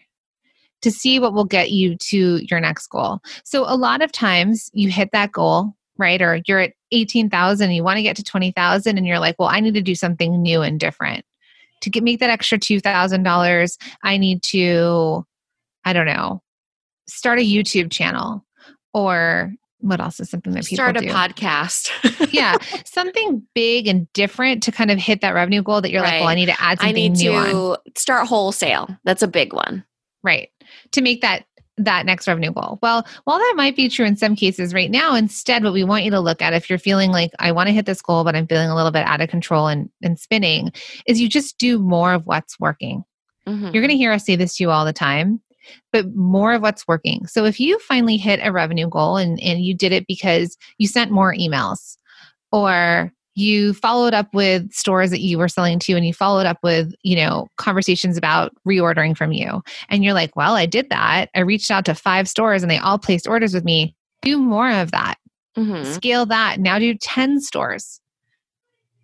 to 0.82 0.92
see 0.92 1.20
what 1.20 1.34
will 1.34 1.46
get 1.46 1.72
you 1.72 1.96
to 1.98 2.40
your 2.50 2.60
next 2.60 2.88
goal. 2.88 3.20
So 3.44 3.64
a 3.68 3.76
lot 3.76 4.02
of 4.02 4.12
times 4.12 4.70
you 4.74 4.90
hit 4.90 5.10
that 5.12 5.32
goal, 5.32 5.74
right? 5.98 6.22
Or 6.22 6.42
you're 6.48 6.60
at 6.60 6.74
18,000, 6.92 7.72
you 7.72 7.84
want 7.84 7.98
to 7.98 8.04
get 8.04 8.16
to 8.16 8.24
20,000 8.24 8.98
and 8.98 9.06
you're 9.06 9.20
like, 9.20 9.36
"Well, 9.38 9.50
I 9.50 9.60
need 9.60 9.74
to 9.76 9.82
do 9.82 9.96
something 9.96 10.42
new 10.42 10.62
and 10.62 10.80
different." 10.80 11.26
To 11.82 11.90
get 11.90 12.04
make 12.04 12.20
that 12.20 12.30
extra 12.30 12.58
$2,000, 12.58 13.78
I 14.04 14.18
need 14.18 14.44
to 14.44 15.26
I 15.86 15.94
don't 15.94 16.06
know, 16.06 16.42
start 17.08 17.40
a 17.40 17.42
YouTube 17.42 17.92
channel 17.92 18.46
or 18.94 19.54
what 19.82 20.02
else 20.02 20.20
is 20.20 20.30
something 20.30 20.54
that 20.54 20.66
people 20.66 20.76
start 20.76 20.98
a 20.98 21.02
do? 21.02 21.08
podcast 21.08 21.90
yeah 22.34 22.58
something 22.86 23.42
big 23.56 23.88
and 23.88 24.12
different 24.14 24.62
to 24.64 24.72
kind 24.72 24.92
of 24.92 24.98
hit 24.98 25.22
that 25.22 25.34
revenue 25.34 25.62
goal 25.62 25.82
that 25.82 25.92
you're 25.92 26.02
right. 26.02 26.16
like 26.16 26.20
well 26.20 26.30
i 26.30 26.36
need 26.36 26.48
to 26.48 26.62
add 26.62 26.80
something 26.80 26.90
I 26.90 26.92
need 26.92 27.12
new 27.14 27.32
to 27.32 27.72
on. 27.72 27.78
start 27.96 28.28
wholesale 28.28 28.90
that's 29.06 29.22
a 29.22 29.28
big 29.28 29.54
one 29.54 29.86
right 30.24 30.50
to 30.92 31.02
make 31.02 31.22
that 31.22 31.46
that 31.80 32.06
next 32.06 32.28
revenue 32.28 32.52
goal. 32.52 32.78
Well, 32.82 33.08
while 33.24 33.40
that 33.40 33.54
might 33.56 33.76
be 33.76 33.88
true 33.88 34.06
in 34.06 34.18
some 34.18 34.36
cases 34.36 34.74
right 34.74 34.92
now, 34.92 35.16
instead, 35.16 35.64
what 35.64 35.74
we 35.74 35.84
want 35.84 36.04
you 36.04 36.12
to 36.12 36.20
look 36.20 36.42
at 36.42 36.54
if 36.54 36.70
you're 36.70 36.78
feeling 36.78 37.12
like 37.12 37.32
I 37.40 37.52
want 37.52 37.68
to 37.68 37.74
hit 37.74 37.86
this 37.86 38.02
goal, 38.02 38.24
but 38.24 38.36
I'm 38.36 38.48
feeling 38.48 38.70
a 38.70 38.76
little 38.76 38.92
bit 38.92 39.06
out 39.06 39.22
of 39.22 39.30
control 39.30 39.68
and, 39.68 39.90
and 40.04 40.20
spinning, 40.20 40.72
is 41.08 41.22
you 41.22 41.30
just 41.30 41.58
do 41.58 41.80
more 41.80 42.14
of 42.14 42.26
what's 42.26 42.60
working. 42.60 43.04
Mm-hmm. 43.48 43.70
You're 43.74 43.82
going 43.82 43.90
to 43.90 43.98
hear 43.98 44.12
us 44.12 44.26
say 44.26 44.36
this 44.36 44.58
to 44.58 44.64
you 44.64 44.72
all 44.72 44.84
the 44.84 44.94
time, 44.94 45.42
but 45.94 46.14
more 46.14 46.54
of 46.54 46.62
what's 46.62 46.88
working. 46.88 47.26
So 47.28 47.46
if 47.46 47.60
you 47.60 47.80
finally 47.80 48.18
hit 48.18 48.42
a 48.44 48.52
revenue 48.52 48.90
goal 48.90 49.18
and, 49.18 49.42
and 49.42 49.62
you 49.62 49.74
did 49.74 49.94
it 49.94 50.06
because 50.06 50.58
you 50.78 50.88
sent 50.88 51.12
more 51.12 51.34
emails 51.34 51.98
or 52.52 53.14
you 53.40 53.74
followed 53.74 54.14
up 54.14 54.34
with 54.34 54.72
stores 54.72 55.10
that 55.12 55.22
you 55.22 55.38
were 55.38 55.48
selling 55.48 55.80
to 55.80 55.94
and 55.94 56.06
you 56.06 56.14
followed 56.14 56.46
up 56.46 56.58
with 56.62 56.94
you 57.04 57.16
know 57.16 57.48
conversations 57.58 58.18
about 58.18 58.52
reordering 58.68 59.16
from 59.16 59.32
you. 59.32 59.62
And 59.90 60.04
you're 60.04 60.14
like 60.14 60.36
well 60.36 60.56
i 60.56 60.66
did 60.66 60.90
that. 60.90 61.30
I 61.36 61.40
reached 61.40 61.72
out 61.72 61.86
to 61.86 61.96
five 61.96 62.28
stores 62.28 62.62
and 62.62 62.72
they 62.72 62.78
all 62.78 63.00
placed 63.00 63.28
orders 63.28 63.54
with 63.54 63.64
me. 63.64 63.96
Do 64.22 64.38
more 64.38 64.70
of 64.70 64.92
that. 64.92 65.16
Mm-hmm. 65.58 65.92
scale 65.92 66.26
that. 66.28 66.60
Now 66.60 66.80
do 66.80 66.94
10 66.94 67.42
stores. 67.42 68.00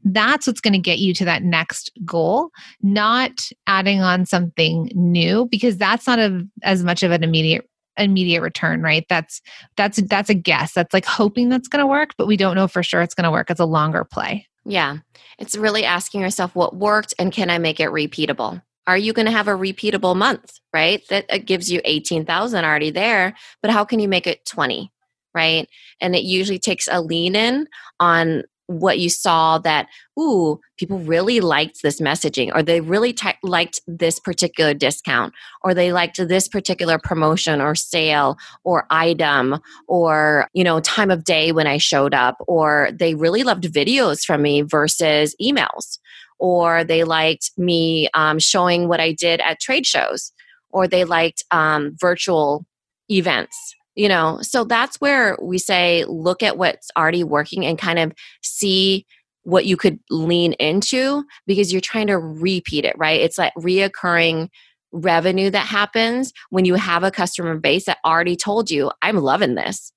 That's 0.05 0.45
what's 0.47 0.61
going 0.61 0.73
to 0.73 0.79
get 0.79 0.99
you 0.99 1.13
to 1.15 1.25
that 1.25 1.43
next 1.43 1.91
goal, 2.05 2.51
not 2.81 3.49
adding 3.67 4.01
on 4.01 4.25
something 4.25 4.91
new 4.93 5.47
because 5.47 5.77
that's 5.77 6.05
not 6.05 6.19
a, 6.19 6.47
as 6.61 6.83
much 6.83 7.01
of 7.01 7.11
an 7.11 7.23
immediate 7.23 7.67
immediate 7.97 8.41
return 8.41 8.81
right? 8.81 9.05
That's 9.09 9.41
that's 9.77 10.01
that's 10.03 10.29
a 10.29 10.33
guess. 10.33 10.73
That's 10.73 10.93
like 10.93 11.05
hoping 11.05 11.49
that's 11.49 11.67
going 11.67 11.81
to 11.81 11.87
work 11.87 12.11
but 12.17 12.27
we 12.27 12.37
don't 12.37 12.55
know 12.55 12.67
for 12.67 12.83
sure 12.83 13.01
it's 13.01 13.15
going 13.15 13.25
to 13.25 13.31
work. 13.31 13.49
It's 13.49 13.59
a 13.59 13.65
longer 13.65 14.03
play. 14.03 14.47
Yeah. 14.65 14.97
It's 15.37 15.55
really 15.55 15.85
asking 15.85 16.21
yourself 16.21 16.55
what 16.55 16.75
worked 16.75 17.13
and 17.19 17.31
can 17.31 17.49
i 17.49 17.57
make 17.57 17.79
it 17.79 17.89
repeatable? 17.89 18.61
Are 18.87 18.97
you 18.97 19.13
going 19.13 19.25
to 19.25 19.31
have 19.31 19.47
a 19.47 19.51
repeatable 19.51 20.15
month 20.15 20.59
right? 20.73 21.01
That 21.09 21.45
gives 21.45 21.71
you 21.71 21.81
18000 21.85 22.65
already 22.65 22.91
there 22.91 23.35
but 23.61 23.71
how 23.71 23.85
can 23.85 23.99
you 23.99 24.07
make 24.07 24.27
it 24.27 24.45
20 24.45 24.91
right? 25.33 25.67
And 25.99 26.15
it 26.15 26.23
usually 26.23 26.59
takes 26.59 26.87
a 26.89 27.01
lean 27.01 27.35
in 27.35 27.67
on 27.99 28.43
what 28.67 28.99
you 28.99 29.09
saw 29.09 29.57
that 29.59 29.87
ooh 30.19 30.59
people 30.77 30.99
really 30.99 31.39
liked 31.39 31.81
this 31.83 32.01
messaging 32.01 32.51
or 32.53 32.63
they 32.63 32.81
really 32.81 33.13
t- 33.13 33.29
liked 33.43 33.79
this 33.87 34.19
particular 34.19 34.73
discount 34.73 35.33
or 35.63 35.73
they 35.73 35.93
liked 35.93 36.17
this 36.27 36.47
particular 36.47 36.97
promotion 36.97 37.61
or 37.61 37.75
sale 37.75 38.37
or 38.63 38.85
item 38.89 39.59
or 39.87 40.49
you 40.53 40.63
know 40.63 40.79
time 40.79 41.11
of 41.11 41.23
day 41.23 41.51
when 41.51 41.67
i 41.67 41.77
showed 41.77 42.13
up 42.13 42.37
or 42.47 42.89
they 42.93 43.13
really 43.13 43.43
loved 43.43 43.65
videos 43.65 44.23
from 44.25 44.41
me 44.41 44.61
versus 44.61 45.35
emails 45.41 45.99
or 46.39 46.83
they 46.83 47.03
liked 47.03 47.51
me 47.57 48.09
um, 48.13 48.39
showing 48.39 48.87
what 48.87 48.99
i 48.99 49.11
did 49.11 49.39
at 49.41 49.59
trade 49.59 49.85
shows 49.85 50.31
or 50.71 50.87
they 50.87 51.03
liked 51.03 51.43
um, 51.51 51.95
virtual 51.99 52.65
events 53.09 53.75
you 53.95 54.07
know 54.07 54.39
so 54.41 54.63
that's 54.63 54.97
where 54.97 55.37
we 55.41 55.57
say 55.57 56.03
look 56.07 56.43
at 56.43 56.57
what's 56.57 56.89
already 56.97 57.23
working 57.23 57.65
and 57.65 57.77
kind 57.77 57.99
of 57.99 58.11
see 58.41 59.05
what 59.45 59.65
you 59.65 59.77
could 59.77 59.99
lean 60.09 60.53
into 60.53 61.23
because 61.45 61.71
you're 61.71 61.81
trying 61.81 62.07
to 62.07 62.17
repeat 62.17 62.83
it 62.83 62.97
right? 62.97 63.21
It's 63.21 63.37
like 63.37 63.53
reoccurring 63.55 64.49
revenue 64.91 65.49
that 65.49 65.67
happens 65.67 66.33
when 66.49 66.65
you 66.65 66.75
have 66.75 67.03
a 67.03 67.11
customer 67.11 67.57
base 67.57 67.85
that 67.85 67.97
already 68.05 68.35
told 68.35 68.71
you 68.71 68.91
i'm 69.01 69.17
loving 69.17 69.55
this. 69.55 69.91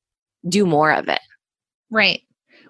Do 0.49 0.67
more 0.67 0.93
of 0.93 1.09
it. 1.09 1.21
Right. 1.91 2.23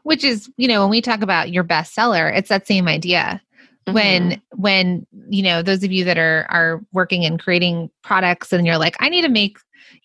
Which 0.03 0.25
is 0.25 0.49
you 0.57 0.69
know 0.69 0.83
when 0.83 0.91
we 0.91 1.01
talk 1.01 1.23
about 1.23 1.51
your 1.51 1.65
bestseller 1.65 2.35
it's 2.35 2.49
that 2.49 2.67
same 2.67 2.89
idea. 2.89 3.43
Mm-hmm. 3.89 3.95
when 3.95 4.43
when 4.57 5.07
you 5.31 5.43
know 5.43 5.63
those 5.63 5.83
of 5.83 5.91
you 5.91 6.05
that 6.05 6.19
are 6.19 6.47
are 6.51 6.83
working 6.93 7.25
and 7.25 7.41
creating 7.41 7.89
products 8.03 8.53
and 8.53 8.67
you're 8.67 8.77
like 8.77 8.97
i 9.01 9.09
need 9.09 9.23
to 9.23 9.31
make 9.31 9.57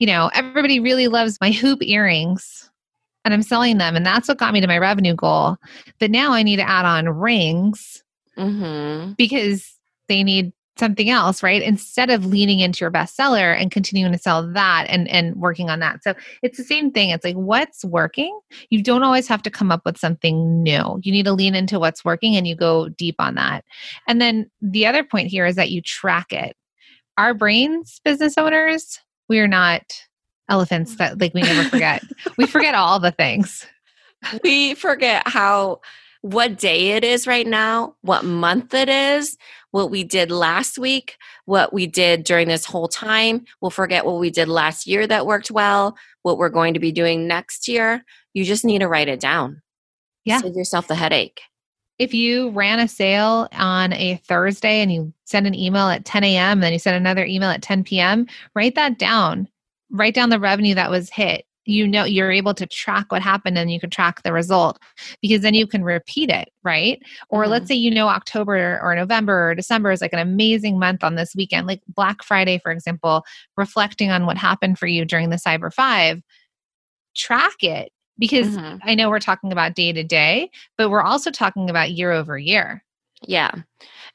you 0.03 0.07
know, 0.07 0.29
everybody 0.33 0.81
really 0.81 1.07
loves 1.07 1.37
my 1.39 1.49
hoop 1.49 1.81
earrings 1.81 2.69
and 3.23 3.33
I'm 3.33 3.41
selling 3.41 3.77
them. 3.77 3.95
And 3.95 4.05
that's 4.05 4.27
what 4.27 4.37
got 4.37 4.53
me 4.53 4.59
to 4.59 4.67
my 4.67 4.77
revenue 4.77 5.15
goal. 5.15 5.55
But 5.97 6.11
now 6.11 6.33
I 6.33 6.43
need 6.43 6.57
to 6.57 6.69
add 6.69 6.83
on 6.83 7.07
rings 7.07 8.03
mm-hmm. 8.37 9.13
because 9.13 9.77
they 10.09 10.21
need 10.21 10.51
something 10.77 11.09
else, 11.09 11.41
right? 11.41 11.61
Instead 11.61 12.09
of 12.09 12.25
leaning 12.25 12.59
into 12.59 12.83
your 12.83 12.91
bestseller 12.91 13.57
and 13.57 13.71
continuing 13.71 14.11
to 14.11 14.17
sell 14.17 14.45
that 14.51 14.87
and, 14.89 15.07
and 15.07 15.37
working 15.37 15.69
on 15.69 15.79
that. 15.79 16.03
So 16.03 16.15
it's 16.41 16.57
the 16.57 16.65
same 16.65 16.91
thing. 16.91 17.11
It's 17.11 17.23
like 17.23 17.37
what's 17.37 17.85
working. 17.85 18.37
You 18.71 18.83
don't 18.83 19.03
always 19.03 19.29
have 19.29 19.43
to 19.43 19.49
come 19.49 19.71
up 19.71 19.83
with 19.85 19.97
something 19.97 20.61
new. 20.61 20.99
You 21.01 21.13
need 21.13 21.23
to 21.23 21.31
lean 21.31 21.55
into 21.55 21.79
what's 21.79 22.03
working 22.03 22.35
and 22.35 22.45
you 22.45 22.57
go 22.57 22.89
deep 22.89 23.15
on 23.19 23.35
that. 23.35 23.63
And 24.05 24.19
then 24.19 24.51
the 24.61 24.85
other 24.85 25.05
point 25.05 25.29
here 25.29 25.45
is 25.45 25.55
that 25.55 25.71
you 25.71 25.81
track 25.81 26.33
it. 26.33 26.57
Our 27.17 27.33
brains, 27.33 28.01
business 28.03 28.37
owners, 28.37 28.99
we 29.29 29.39
are 29.39 29.47
not 29.47 29.83
elephants 30.49 30.93
mm. 30.93 30.97
that 30.97 31.19
like 31.19 31.33
we 31.33 31.41
never 31.41 31.69
forget. 31.69 32.03
we 32.37 32.45
forget 32.45 32.75
all 32.75 32.99
the 32.99 33.11
things. 33.11 33.65
We 34.43 34.73
forget 34.75 35.27
how 35.27 35.81
what 36.21 36.57
day 36.57 36.91
it 36.91 37.03
is 37.03 37.27
right 37.27 37.45
now, 37.45 37.95
what 38.01 38.23
month 38.23 38.73
it 38.73 38.87
is, 38.87 39.37
what 39.71 39.91
we 39.91 40.05
did 40.05 40.31
last 40.31 40.77
week, 40.77 41.17
what 41.43 41.73
we 41.73 41.85
did 41.85 42.23
during 42.23 42.47
this 42.47 42.63
whole 42.63 42.87
time. 42.87 43.43
We'll 43.59 43.71
forget 43.71 44.05
what 44.05 44.19
we 44.19 44.29
did 44.29 44.47
last 44.47 44.87
year 44.87 45.05
that 45.07 45.25
worked 45.25 45.51
well, 45.51 45.97
what 46.21 46.37
we're 46.37 46.47
going 46.47 46.75
to 46.75 46.79
be 46.79 46.93
doing 46.93 47.27
next 47.27 47.67
year. 47.67 48.05
You 48.33 48.45
just 48.45 48.63
need 48.63 48.79
to 48.79 48.87
write 48.87 49.09
it 49.09 49.19
down. 49.19 49.61
Yeah. 50.23 50.39
Save 50.39 50.55
yourself 50.55 50.87
the 50.87 50.95
headache. 50.95 51.41
If 51.99 52.13
you 52.13 52.49
ran 52.49 52.79
a 52.79 52.87
sale 52.87 53.47
on 53.53 53.93
a 53.93 54.15
Thursday 54.27 54.81
and 54.81 54.91
you 54.91 55.13
send 55.25 55.45
an 55.45 55.55
email 55.55 55.89
at 55.89 56.05
10 56.05 56.23
a.m., 56.23 56.59
then 56.59 56.73
you 56.73 56.79
send 56.79 56.95
another 56.95 57.23
email 57.25 57.49
at 57.49 57.61
10 57.61 57.83
p.m., 57.83 58.25
write 58.55 58.75
that 58.75 58.97
down. 58.97 59.47
Write 59.91 60.15
down 60.15 60.29
the 60.29 60.39
revenue 60.39 60.73
that 60.73 60.89
was 60.89 61.11
hit. 61.11 61.45
You 61.65 61.87
know, 61.87 62.03
you're 62.03 62.31
able 62.31 62.53
to 62.55 62.65
track 62.65 63.11
what 63.11 63.21
happened 63.21 63.57
and 63.57 63.71
you 63.71 63.79
can 63.79 63.89
track 63.89 64.23
the 64.23 64.33
result 64.33 64.79
because 65.21 65.41
then 65.41 65.53
you 65.53 65.65
can 65.65 65.83
repeat 65.83 66.29
it, 66.29 66.49
right? 66.63 67.01
Or 67.29 67.43
mm-hmm. 67.43 67.51
let's 67.51 67.67
say 67.67 67.75
you 67.75 67.91
know 67.91 68.09
October 68.09 68.81
or 68.83 68.95
November 68.95 69.51
or 69.51 69.55
December 69.55 69.91
is 69.91 70.01
like 70.01 70.11
an 70.11 70.19
amazing 70.19 70.77
month 70.77 71.05
on 71.05 71.15
this 71.15 71.33
weekend, 71.35 71.67
like 71.67 71.81
Black 71.87 72.21
Friday, 72.21 72.59
for 72.61 72.71
example, 72.71 73.23
reflecting 73.55 74.11
on 74.11 74.25
what 74.25 74.35
happened 74.35 74.77
for 74.77 74.87
you 74.87 75.05
during 75.05 75.29
the 75.29 75.37
Cyber 75.37 75.71
Five. 75.71 76.21
Track 77.15 77.63
it 77.63 77.92
because 78.17 78.47
mm-hmm. 78.47 78.77
I 78.83 78.95
know 78.95 79.09
we're 79.09 79.19
talking 79.19 79.51
about 79.51 79.75
day 79.75 79.91
to 79.91 80.03
day, 80.03 80.49
but 80.77 80.89
we're 80.89 81.01
also 81.01 81.31
talking 81.31 81.69
about 81.69 81.91
year 81.91 82.11
over 82.11 82.37
year. 82.37 82.83
Yeah. 83.27 83.51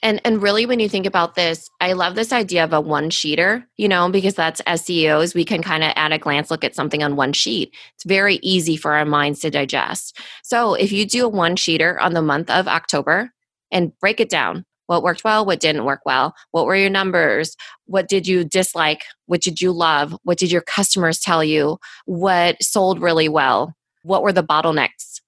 And 0.02 0.20
and 0.24 0.40
really 0.40 0.64
when 0.64 0.78
you 0.78 0.88
think 0.88 1.06
about 1.06 1.34
this, 1.34 1.68
I 1.80 1.92
love 1.92 2.14
this 2.14 2.32
idea 2.32 2.62
of 2.62 2.72
a 2.72 2.80
one 2.80 3.10
sheeter, 3.10 3.64
you 3.76 3.88
know, 3.88 4.08
because 4.10 4.34
that's 4.34 4.60
as 4.60 4.84
CEOs, 4.84 5.34
we 5.34 5.44
can 5.44 5.62
kind 5.62 5.82
of 5.82 5.92
at 5.96 6.12
a 6.12 6.18
glance 6.18 6.50
look 6.50 6.62
at 6.62 6.76
something 6.76 7.02
on 7.02 7.16
one 7.16 7.32
sheet. 7.32 7.74
It's 7.94 8.04
very 8.04 8.36
easy 8.36 8.76
for 8.76 8.92
our 8.94 9.04
minds 9.04 9.40
to 9.40 9.50
digest. 9.50 10.18
So 10.44 10.74
if 10.74 10.92
you 10.92 11.04
do 11.04 11.26
a 11.26 11.28
one 11.28 11.56
sheeter 11.56 12.00
on 12.00 12.14
the 12.14 12.22
month 12.22 12.48
of 12.48 12.68
October 12.68 13.32
and 13.72 13.98
break 13.98 14.20
it 14.20 14.30
down, 14.30 14.64
what 14.86 15.02
worked 15.02 15.24
well, 15.24 15.44
what 15.44 15.60
didn't 15.60 15.84
work 15.84 16.00
well, 16.06 16.34
what 16.52 16.64
were 16.64 16.76
your 16.76 16.90
numbers, 16.90 17.56
what 17.86 18.08
did 18.08 18.26
you 18.26 18.44
dislike, 18.44 19.04
what 19.26 19.42
did 19.42 19.60
you 19.60 19.72
love, 19.72 20.16
what 20.22 20.38
did 20.38 20.50
your 20.50 20.62
customers 20.62 21.18
tell 21.20 21.42
you, 21.42 21.78
what 22.06 22.62
sold 22.62 23.02
really 23.02 23.28
well, 23.28 23.74
what 24.08 24.22
were 24.22 24.32
the 24.32 24.42
bottlenecks, 24.42 25.20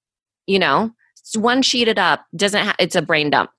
you 0.47 0.59
know? 0.59 0.91
one 1.37 1.63
sheeted 1.63 1.99
up 1.99 2.25
doesn't 2.35 2.65
ha- 2.67 2.77
it's 2.79 2.97
a 2.97 3.03
brain 3.03 3.31
dump 3.31 3.51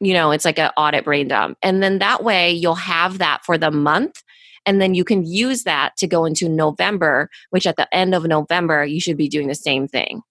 you 0.00 0.12
know 0.12 0.30
it's 0.30 0.44
like 0.44 0.58
an 0.58 0.70
audit 0.76 1.04
brain 1.04 1.28
dump 1.28 1.56
and 1.62 1.82
then 1.82 1.98
that 1.98 2.22
way 2.22 2.50
you'll 2.52 2.74
have 2.74 3.18
that 3.18 3.44
for 3.44 3.56
the 3.58 3.70
month 3.70 4.22
and 4.64 4.80
then 4.80 4.94
you 4.94 5.04
can 5.04 5.24
use 5.24 5.64
that 5.64 5.96
to 5.96 6.06
go 6.06 6.24
into 6.24 6.48
november 6.48 7.28
which 7.50 7.66
at 7.66 7.76
the 7.76 7.92
end 7.94 8.14
of 8.14 8.24
november 8.24 8.84
you 8.84 9.00
should 9.00 9.16
be 9.16 9.28
doing 9.28 9.48
the 9.48 9.54
same 9.54 9.88
thing 9.88 10.22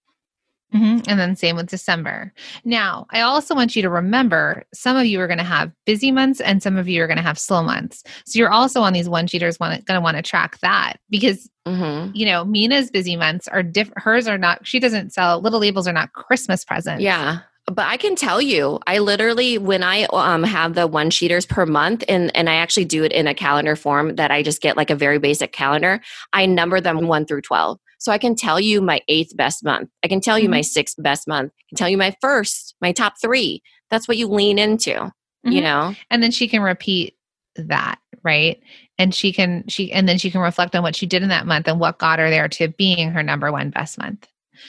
Mm-hmm. 0.74 1.08
And 1.08 1.20
then 1.20 1.36
same 1.36 1.56
with 1.56 1.68
December. 1.68 2.32
Now, 2.64 3.06
I 3.10 3.20
also 3.20 3.54
want 3.54 3.76
you 3.76 3.82
to 3.82 3.88
remember 3.88 4.64
some 4.74 4.96
of 4.96 5.06
you 5.06 5.20
are 5.20 5.28
going 5.28 5.38
to 5.38 5.44
have 5.44 5.72
busy 5.84 6.10
months 6.10 6.40
and 6.40 6.62
some 6.62 6.76
of 6.76 6.88
you 6.88 7.02
are 7.02 7.06
going 7.06 7.18
to 7.18 7.22
have 7.22 7.38
slow 7.38 7.62
months. 7.62 8.02
So 8.26 8.38
you're 8.38 8.50
also 8.50 8.82
on 8.82 8.92
these 8.92 9.08
one 9.08 9.26
sheeters 9.26 9.58
going 9.58 9.82
to 9.82 10.00
want 10.00 10.16
to 10.16 10.22
track 10.22 10.58
that 10.60 10.94
because, 11.08 11.48
mm-hmm. 11.66 12.10
you 12.14 12.26
know, 12.26 12.44
Minna's 12.44 12.90
busy 12.90 13.16
months 13.16 13.46
are 13.48 13.62
different. 13.62 14.02
Hers 14.02 14.26
are 14.26 14.38
not, 14.38 14.66
she 14.66 14.80
doesn't 14.80 15.12
sell, 15.12 15.40
little 15.40 15.60
labels 15.60 15.86
are 15.86 15.92
not 15.92 16.12
Christmas 16.12 16.64
presents. 16.64 17.02
Yeah 17.02 17.40
but 17.66 17.86
I 17.86 17.96
can 17.96 18.14
tell 18.14 18.40
you, 18.40 18.78
I 18.86 18.98
literally 18.98 19.58
when 19.58 19.82
I 19.82 20.04
um, 20.04 20.44
have 20.44 20.74
the 20.74 20.86
one 20.86 21.10
sheeters 21.10 21.48
per 21.48 21.66
month, 21.66 22.04
and 22.08 22.34
and 22.36 22.48
I 22.48 22.54
actually 22.54 22.84
do 22.84 23.02
it 23.02 23.12
in 23.12 23.26
a 23.26 23.34
calendar 23.34 23.74
form 23.74 24.16
that 24.16 24.30
I 24.30 24.42
just 24.42 24.62
get 24.62 24.76
like 24.76 24.90
a 24.90 24.94
very 24.94 25.18
basic 25.18 25.52
calendar. 25.52 26.00
I 26.32 26.46
number 26.46 26.80
them 26.80 27.08
one 27.08 27.26
through 27.26 27.40
twelve, 27.42 27.80
so 27.98 28.12
I 28.12 28.18
can 28.18 28.34
tell 28.34 28.60
you 28.60 28.80
my 28.80 29.00
eighth 29.08 29.36
best 29.36 29.64
month. 29.64 29.90
I 30.04 30.08
can 30.08 30.20
tell 30.20 30.38
you 30.38 30.44
mm-hmm. 30.44 30.52
my 30.52 30.60
sixth 30.60 30.96
best 31.02 31.26
month. 31.26 31.52
I 31.56 31.62
can 31.70 31.76
tell 31.76 31.88
you 31.88 31.96
my 31.96 32.16
first, 32.20 32.74
my 32.80 32.92
top 32.92 33.14
three. 33.20 33.62
That's 33.90 34.08
what 34.08 34.16
you 34.16 34.28
lean 34.28 34.58
into, 34.58 34.92
mm-hmm. 34.92 35.50
you 35.50 35.60
know. 35.60 35.94
And 36.10 36.22
then 36.22 36.30
she 36.30 36.48
can 36.48 36.62
repeat 36.62 37.16
that, 37.56 37.98
right? 38.22 38.60
And 38.98 39.14
she 39.14 39.32
can 39.32 39.64
she 39.68 39.92
and 39.92 40.08
then 40.08 40.18
she 40.18 40.30
can 40.30 40.40
reflect 40.40 40.74
on 40.74 40.82
what 40.82 40.96
she 40.96 41.06
did 41.06 41.22
in 41.22 41.28
that 41.30 41.46
month 41.46 41.68
and 41.68 41.80
what 41.80 41.98
got 41.98 42.18
her 42.18 42.30
there 42.30 42.48
to 42.48 42.68
being 42.68 43.10
her 43.10 43.22
number 43.22 43.50
one 43.50 43.70
best 43.70 43.98
month. 43.98 44.26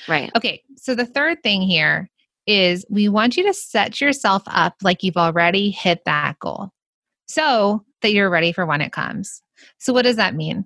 Right. 0.07 0.31
Okay. 0.35 0.63
So 0.75 0.95
the 0.95 1.05
third 1.05 1.43
thing 1.43 1.61
here 1.61 2.09
is 2.45 2.85
we 2.89 3.09
want 3.09 3.37
you 3.37 3.43
to 3.43 3.53
set 3.53 3.99
yourself 3.99 4.41
up 4.47 4.75
like 4.81 5.03
you've 5.03 5.17
already 5.17 5.69
hit 5.69 6.03
that 6.05 6.39
goal 6.39 6.71
so 7.27 7.83
that 8.01 8.13
you're 8.13 8.29
ready 8.29 8.51
for 8.53 8.65
when 8.65 8.81
it 8.81 8.91
comes. 8.91 9.41
So, 9.79 9.93
what 9.93 10.03
does 10.03 10.15
that 10.15 10.35
mean? 10.35 10.65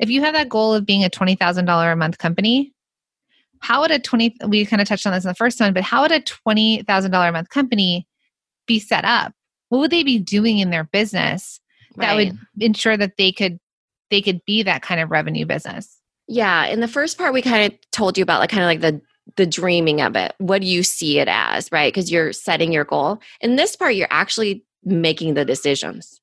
If 0.00 0.10
you 0.10 0.20
have 0.22 0.34
that 0.34 0.48
goal 0.48 0.74
of 0.74 0.84
being 0.84 1.04
a 1.04 1.10
$20,000 1.10 1.92
a 1.92 1.96
month 1.96 2.18
company, 2.18 2.72
how 3.60 3.82
would 3.82 3.90
a 3.90 3.98
20 3.98 4.36
we 4.48 4.64
kind 4.66 4.82
of 4.82 4.88
touched 4.88 5.06
on 5.06 5.12
this 5.12 5.24
in 5.24 5.28
the 5.28 5.34
first 5.34 5.60
one, 5.60 5.72
but 5.72 5.82
how 5.82 6.02
would 6.02 6.10
a 6.10 6.20
$20,000 6.20 7.28
a 7.28 7.32
month 7.32 7.50
company 7.50 8.08
be 8.66 8.78
set 8.80 9.04
up? 9.04 9.32
What 9.68 9.78
would 9.78 9.90
they 9.90 10.02
be 10.02 10.18
doing 10.18 10.58
in 10.58 10.70
their 10.70 10.84
business 10.84 11.60
that 11.96 12.14
right. 12.14 12.32
would 12.32 12.38
ensure 12.58 12.96
that 12.96 13.16
they 13.18 13.30
could 13.30 13.60
they 14.10 14.20
could 14.20 14.44
be 14.44 14.64
that 14.64 14.82
kind 14.82 15.00
of 15.00 15.10
revenue 15.10 15.46
business? 15.46 16.00
Yeah, 16.26 16.64
in 16.66 16.80
the 16.80 16.88
first 16.88 17.18
part 17.18 17.32
we 17.32 17.42
kind 17.42 17.72
of 17.72 17.78
told 17.92 18.16
you 18.16 18.22
about 18.22 18.40
like 18.40 18.50
kind 18.50 18.62
of 18.62 18.66
like 18.66 18.80
the 18.80 19.00
the 19.36 19.46
dreaming 19.46 20.00
of 20.00 20.16
it. 20.16 20.34
What 20.38 20.62
do 20.62 20.66
you 20.66 20.82
see 20.82 21.18
it 21.18 21.28
as, 21.28 21.70
right? 21.70 21.92
Because 21.92 22.10
you're 22.10 22.32
setting 22.32 22.72
your 22.72 22.84
goal. 22.84 23.20
In 23.40 23.56
this 23.56 23.76
part, 23.76 23.94
you're 23.94 24.08
actually 24.10 24.64
making 24.84 25.34
the 25.34 25.44
decisions, 25.44 26.19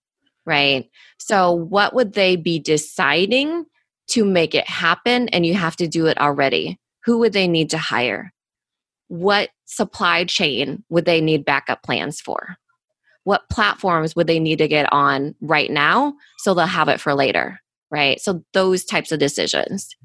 right? 0.48 0.90
So, 1.20 1.52
what 1.52 1.94
would 1.94 2.14
they 2.14 2.38
be 2.38 2.58
deciding 2.58 3.66
to 4.08 4.26
make 4.26 4.56
it 4.56 4.68
happen? 4.68 5.28
And 5.30 5.46
you 5.46 5.54
have 5.54 5.76
to 5.76 5.88
do 5.88 6.08
it 6.08 6.18
already. 6.18 6.80
Who 7.04 7.20
would 7.20 7.34
they 7.34 7.48
need 7.48 7.70
to 7.72 7.78
hire? 7.78 8.34
What 9.10 9.50
supply 9.66 10.24
chain 10.24 10.84
would 10.90 11.06
they 11.06 11.22
need 11.22 11.46
backup 11.46 11.84
plans 11.84 12.20
for? 12.20 12.56
What 13.26 13.50
platforms 13.50 14.16
would 14.16 14.28
they 14.28 14.40
need 14.40 14.60
to 14.60 14.70
get 14.70 14.92
on 14.92 15.36
right 15.42 15.70
now 15.70 16.14
so 16.40 16.54
they'll 16.54 16.66
have 16.66 16.88
it 16.88 17.02
for 17.02 17.14
later, 17.14 17.60
right? 17.92 18.22
So 18.22 18.44
those 18.54 18.86
types 18.86 19.12
of 19.12 19.20
decisions. 19.20 19.97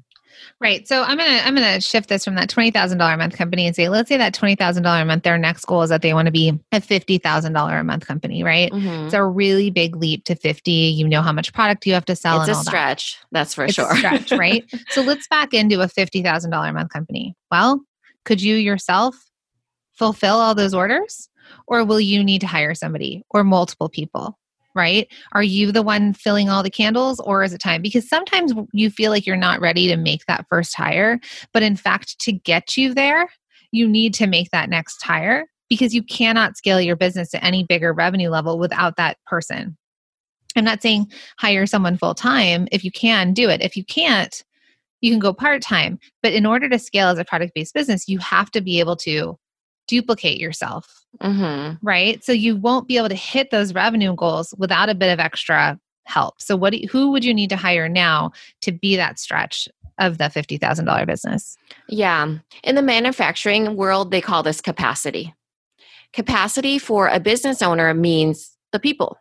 Right. 0.59 0.87
So 0.87 1.03
I'm 1.03 1.17
gonna 1.17 1.41
I'm 1.43 1.55
gonna 1.55 1.81
shift 1.81 2.09
this 2.09 2.23
from 2.23 2.35
that 2.35 2.49
twenty 2.49 2.71
thousand 2.71 2.97
dollar 2.97 3.13
a 3.13 3.17
month 3.17 3.37
company 3.37 3.67
and 3.67 3.75
say, 3.75 3.89
let's 3.89 4.09
say 4.09 4.17
that 4.17 4.33
twenty 4.33 4.55
thousand 4.55 4.83
dollar 4.83 5.01
a 5.01 5.05
month, 5.05 5.23
their 5.23 5.37
next 5.37 5.65
goal 5.65 5.81
is 5.81 5.89
that 5.89 6.01
they 6.01 6.13
want 6.13 6.27
to 6.27 6.31
be 6.31 6.59
a 6.71 6.81
fifty 6.81 7.17
thousand 7.17 7.53
dollar 7.53 7.77
a 7.77 7.83
month 7.83 8.07
company, 8.07 8.43
right? 8.43 8.71
Mm-hmm. 8.71 9.05
It's 9.05 9.13
a 9.13 9.23
really 9.23 9.69
big 9.69 9.95
leap 9.95 10.25
to 10.25 10.35
fifty. 10.35 10.71
You 10.71 11.07
know 11.07 11.21
how 11.21 11.31
much 11.31 11.53
product 11.53 11.85
you 11.85 11.93
have 11.93 12.05
to 12.05 12.15
sell. 12.15 12.41
It's 12.41 12.49
a 12.49 12.55
stretch. 12.55 13.19
That. 13.31 13.39
That's 13.39 13.53
for 13.53 13.65
it's 13.65 13.73
sure. 13.73 13.95
stretch, 13.95 14.31
right? 14.33 14.63
so 14.89 15.01
let's 15.01 15.27
back 15.27 15.53
into 15.53 15.81
a 15.81 15.87
fifty 15.87 16.21
thousand 16.21 16.51
dollar 16.51 16.69
a 16.69 16.73
month 16.73 16.89
company. 16.89 17.35
Well, 17.51 17.81
could 18.25 18.41
you 18.41 18.55
yourself 18.55 19.15
fulfill 19.93 20.35
all 20.35 20.55
those 20.55 20.73
orders, 20.73 21.29
or 21.67 21.83
will 21.83 21.99
you 21.99 22.23
need 22.23 22.41
to 22.41 22.47
hire 22.47 22.75
somebody 22.75 23.23
or 23.29 23.43
multiple 23.43 23.89
people? 23.89 24.37
Right? 24.75 25.07
Are 25.33 25.43
you 25.43 25.71
the 25.71 25.81
one 25.81 26.13
filling 26.13 26.49
all 26.49 26.63
the 26.63 26.69
candles 26.69 27.19
or 27.19 27.43
is 27.43 27.53
it 27.53 27.59
time? 27.59 27.81
Because 27.81 28.07
sometimes 28.07 28.53
you 28.71 28.89
feel 28.89 29.11
like 29.11 29.25
you're 29.25 29.35
not 29.35 29.61
ready 29.61 29.87
to 29.87 29.97
make 29.97 30.25
that 30.25 30.45
first 30.49 30.75
hire, 30.75 31.19
but 31.53 31.63
in 31.63 31.75
fact, 31.75 32.19
to 32.19 32.31
get 32.31 32.77
you 32.77 32.93
there, 32.93 33.29
you 33.71 33.87
need 33.87 34.13
to 34.15 34.27
make 34.27 34.51
that 34.51 34.69
next 34.69 35.01
hire 35.03 35.45
because 35.69 35.93
you 35.93 36.03
cannot 36.03 36.57
scale 36.57 36.79
your 36.79 36.95
business 36.95 37.31
to 37.31 37.43
any 37.43 37.63
bigger 37.63 37.93
revenue 37.93 38.29
level 38.29 38.59
without 38.59 38.95
that 38.97 39.17
person. 39.25 39.77
I'm 40.55 40.63
not 40.63 40.81
saying 40.81 41.11
hire 41.39 41.65
someone 41.65 41.97
full 41.97 42.13
time. 42.13 42.67
If 42.71 42.83
you 42.83 42.91
can, 42.91 43.33
do 43.33 43.49
it. 43.49 43.61
If 43.61 43.75
you 43.75 43.83
can't, 43.83 44.43
you 45.01 45.11
can 45.11 45.19
go 45.19 45.33
part 45.33 45.61
time. 45.61 45.99
But 46.21 46.33
in 46.33 46.45
order 46.45 46.69
to 46.69 46.79
scale 46.79 47.07
as 47.07 47.17
a 47.17 47.25
product 47.25 47.53
based 47.55 47.73
business, 47.73 48.07
you 48.07 48.19
have 48.19 48.51
to 48.51 48.61
be 48.61 48.79
able 48.79 48.95
to 48.97 49.37
duplicate 49.87 50.39
yourself. 50.39 51.05
Mm-hmm. 51.21 51.85
Right. 51.85 52.23
So 52.23 52.31
you 52.31 52.55
won't 52.55 52.87
be 52.87 52.97
able 52.97 53.09
to 53.09 53.15
hit 53.15 53.51
those 53.51 53.73
revenue 53.73 54.15
goals 54.15 54.53
without 54.57 54.89
a 54.89 54.95
bit 54.95 55.11
of 55.11 55.19
extra 55.19 55.79
help. 56.05 56.41
So 56.41 56.55
what 56.55 56.77
you, 56.77 56.87
who 56.87 57.11
would 57.11 57.23
you 57.23 57.33
need 57.33 57.49
to 57.49 57.55
hire 57.55 57.87
now 57.87 58.31
to 58.61 58.71
be 58.71 58.95
that 58.95 59.19
stretch 59.19 59.67
of 59.99 60.17
the 60.17 60.25
$50,000 60.25 61.07
business? 61.07 61.57
Yeah. 61.87 62.37
In 62.63 62.75
the 62.75 62.81
manufacturing 62.81 63.75
world, 63.75 64.11
they 64.11 64.21
call 64.21 64.43
this 64.43 64.61
capacity. 64.61 65.33
Capacity 66.13 66.77
for 66.77 67.07
a 67.07 67.19
business 67.19 67.61
owner 67.61 67.93
means 67.93 68.55
the 68.71 68.79
people. 68.79 69.17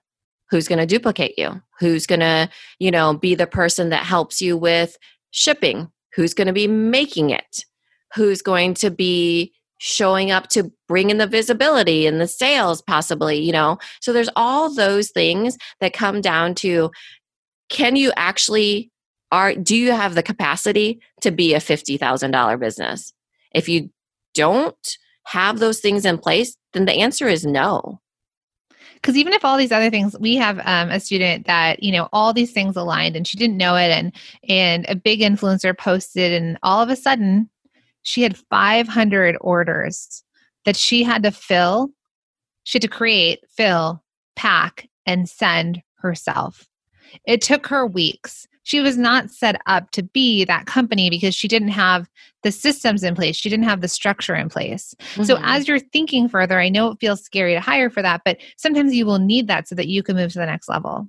Who's 0.50 0.69
going 0.69 0.78
to 0.78 0.87
duplicate 0.87 1.38
you? 1.38 1.62
Who's 1.81 2.07
going 2.07 2.21
to, 2.21 2.50
you 2.78 2.90
know, 2.90 3.14
be 3.14 3.35
the 3.35 3.47
person 3.47 3.88
that 3.88 4.04
helps 4.04 4.42
you 4.42 4.57
with 4.57 4.99
shipping? 5.31 5.90
Who's 6.14 6.35
going 6.35 6.47
to 6.47 6.52
be 6.52 6.69
making 6.69 7.31
it? 7.31 7.64
Who's 8.14 8.42
going 8.42 8.75
to 8.75 8.90
be 8.90 9.54
showing 9.85 10.31
up 10.31 10.47
to 10.47 10.71
bring 10.87 11.11
in 11.11 11.19
the 11.19 11.27
visibility 11.27 12.07
and 12.07 12.21
the 12.21 12.29
sales 12.29 12.81
possibly 12.83 13.41
you 13.41 13.51
know? 13.51 13.79
So 14.01 14.12
there's 14.12 14.29
all 14.37 14.73
those 14.73 15.11
things 15.11 15.59
that 15.81 15.93
come 15.93 16.21
down 16.21 16.55
to 16.57 16.93
can 17.69 17.97
you 17.97 18.12
actually 18.17 18.93
are 19.33 19.57
do 19.57 19.75
you 19.75 19.91
have 19.91 20.15
the 20.15 20.23
capacity 20.23 21.01
to 21.23 21.33
be 21.33 21.55
a 21.55 21.59
$50,000 21.59 22.61
business? 22.61 23.12
If 23.53 23.69
you 23.69 23.91
don't 24.35 24.99
have 25.25 25.59
those 25.59 25.81
things 25.81 26.07
in 26.07 26.17
place 26.19 26.57
then 26.75 26.85
the 26.85 26.93
answer 26.93 27.27
is 27.27 27.45
no. 27.45 28.01
Because 28.95 29.17
even 29.17 29.33
if 29.33 29.45
all 29.45 29.59
these 29.59 29.73
other 29.73 29.91
things 29.91 30.17
we 30.21 30.37
have 30.37 30.61
um, 30.65 30.91
a 30.91 31.01
student 31.01 31.47
that 31.49 31.83
you 31.83 31.91
know 31.91 32.09
all 32.12 32.33
these 32.33 32.53
things 32.53 32.77
aligned 32.77 33.17
and 33.17 33.27
she 33.27 33.37
didn't 33.37 33.57
know 33.57 33.75
it 33.75 33.91
and 33.91 34.12
and 34.49 34.87
a 34.89 34.95
big 34.95 35.19
influencer 35.23 35.77
posted 35.77 36.31
and 36.41 36.57
all 36.62 36.81
of 36.81 36.89
a 36.89 36.95
sudden 36.95 37.51
she 38.03 38.23
had 38.23 38.37
500 38.37 39.37
orders 39.41 40.25
that 40.65 40.77
she 40.77 41.03
had 41.03 41.23
to 41.23 41.31
fill, 41.31 41.91
she 42.65 42.77
had 42.77 42.83
to 42.83 42.89
create, 42.89 43.41
fill, 43.49 44.03
pack, 44.37 44.89
and 45.07 45.29
send 45.29 45.83
herself. 45.97 46.67
It 47.27 47.41
took 47.41 47.67
her 47.67 47.87
weeks. 47.87 48.47
She 48.65 48.81
was 48.81 48.97
not 48.97 49.31
set 49.31 49.61
up 49.67 49.91
to 49.91 50.05
be 50.05 50.45
that 50.45 50.67
company 50.67 51.11
because 51.11 51.35
she 51.35 51.49
didn't 51.49 51.69
have 51.69 52.09
the 52.45 52.53
systems 52.53 53.03
in 53.03 53.15
place. 53.15 53.35
She 53.35 53.49
didn't 53.49 53.65
have 53.65 53.81
the 53.81 53.89
structure 53.89 54.37
in 54.37 54.49
place. 54.49 54.95
Mm-hmm. 55.01 55.25
So, 55.25 55.39
as 55.43 55.67
you're 55.67 55.81
thinking 55.81 56.29
further, 56.29 56.61
I 56.61 56.69
know 56.69 56.93
it 56.93 56.99
feels 57.01 57.23
scary 57.25 57.55
to 57.55 57.61
hire 57.61 57.91
for 57.91 58.03
that, 58.03 58.23
but 58.25 58.39
sometimes 58.57 58.95
you 58.95 59.05
will 59.05 59.19
need 59.19 59.49
that 59.49 59.67
so 59.67 59.75
that 59.75 59.89
you 59.89 60.03
can 60.03 60.15
move 60.15 60.33
to 60.33 60.39
the 60.39 60.47
next 60.47 60.69
level. 60.69 61.09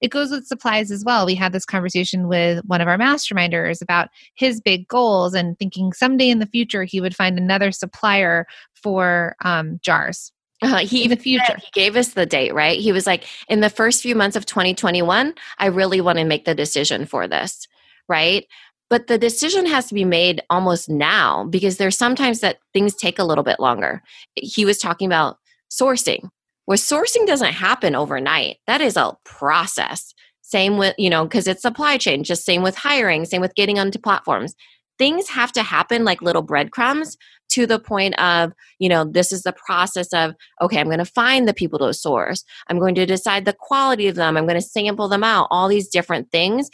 It 0.00 0.08
goes 0.08 0.30
with 0.30 0.46
supplies 0.46 0.90
as 0.90 1.04
well. 1.04 1.26
We 1.26 1.34
had 1.34 1.52
this 1.52 1.64
conversation 1.64 2.28
with 2.28 2.64
one 2.66 2.80
of 2.80 2.88
our 2.88 2.98
masterminders 2.98 3.82
about 3.82 4.08
his 4.34 4.60
big 4.60 4.88
goals 4.88 5.34
and 5.34 5.58
thinking 5.58 5.92
someday 5.92 6.30
in 6.30 6.38
the 6.38 6.46
future 6.46 6.84
he 6.84 7.00
would 7.00 7.16
find 7.16 7.38
another 7.38 7.72
supplier 7.72 8.46
for 8.74 9.36
um, 9.44 9.78
jars. 9.82 10.32
Uh, 10.62 10.78
he 10.78 11.08
future 11.16 11.56
he 11.58 11.68
gave 11.72 11.96
us 11.96 12.10
the 12.10 12.24
date 12.24 12.54
right 12.54 12.78
he 12.78 12.92
was 12.92 13.04
like 13.04 13.24
in 13.48 13.58
the 13.58 13.68
first 13.68 14.00
few 14.00 14.14
months 14.14 14.36
of 14.36 14.46
2021 14.46 15.34
i 15.58 15.66
really 15.66 16.00
want 16.00 16.18
to 16.18 16.24
make 16.24 16.44
the 16.44 16.54
decision 16.54 17.04
for 17.04 17.26
this 17.26 17.66
right 18.08 18.46
but 18.88 19.08
the 19.08 19.18
decision 19.18 19.66
has 19.66 19.86
to 19.86 19.94
be 19.94 20.04
made 20.04 20.40
almost 20.50 20.88
now 20.88 21.44
because 21.46 21.78
there's 21.78 21.98
sometimes 21.98 22.38
that 22.40 22.58
things 22.72 22.94
take 22.94 23.18
a 23.18 23.24
little 23.24 23.42
bit 23.42 23.58
longer 23.58 24.02
he 24.36 24.64
was 24.64 24.78
talking 24.78 25.06
about 25.06 25.38
sourcing 25.68 26.28
where 26.72 26.78
sourcing 26.78 27.26
doesn't 27.26 27.52
happen 27.52 27.94
overnight. 27.94 28.56
That 28.66 28.80
is 28.80 28.96
a 28.96 29.14
process. 29.26 30.14
Same 30.40 30.78
with, 30.78 30.94
you 30.96 31.10
know, 31.10 31.24
because 31.24 31.46
it's 31.46 31.60
supply 31.60 31.98
chain, 31.98 32.24
just 32.24 32.46
same 32.46 32.62
with 32.62 32.76
hiring, 32.76 33.26
same 33.26 33.42
with 33.42 33.54
getting 33.54 33.78
onto 33.78 33.98
platforms. 33.98 34.54
Things 34.98 35.28
have 35.28 35.52
to 35.52 35.62
happen 35.62 36.06
like 36.06 36.22
little 36.22 36.40
breadcrumbs 36.40 37.18
to 37.50 37.66
the 37.66 37.78
point 37.78 38.18
of, 38.18 38.54
you 38.78 38.88
know, 38.88 39.04
this 39.04 39.32
is 39.32 39.42
the 39.42 39.52
process 39.52 40.14
of, 40.14 40.34
okay, 40.62 40.80
I'm 40.80 40.86
going 40.86 40.96
to 40.96 41.04
find 41.04 41.46
the 41.46 41.52
people 41.52 41.78
to 41.80 41.92
source. 41.92 42.42
I'm 42.68 42.78
going 42.78 42.94
to 42.94 43.04
decide 43.04 43.44
the 43.44 43.52
quality 43.52 44.08
of 44.08 44.14
them. 44.14 44.38
I'm 44.38 44.46
going 44.46 44.58
to 44.58 44.66
sample 44.66 45.08
them 45.08 45.22
out, 45.22 45.48
all 45.50 45.68
these 45.68 45.90
different 45.90 46.32
things 46.32 46.70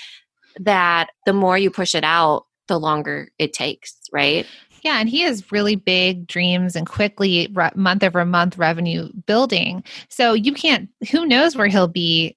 that 0.61 1.08
the 1.26 1.32
more 1.32 1.58
you 1.58 1.72
push 1.72 1.96
it 1.96 2.04
out, 2.04 2.44
the 2.68 2.78
longer 2.78 3.30
it 3.40 3.52
takes, 3.52 3.98
right? 4.12 4.46
Yeah, 4.82 5.00
and 5.00 5.08
he 5.08 5.20
has 5.22 5.50
really 5.50 5.76
big 5.76 6.26
dreams 6.26 6.76
and 6.76 6.86
quickly 6.86 7.48
re- 7.52 7.70
month 7.74 8.02
over 8.04 8.24
month 8.24 8.58
revenue 8.58 9.10
building. 9.26 9.82
So 10.08 10.32
you 10.32 10.52
can't, 10.52 10.88
who 11.10 11.26
knows 11.26 11.56
where 11.56 11.66
he'll 11.66 11.88
be 11.88 12.36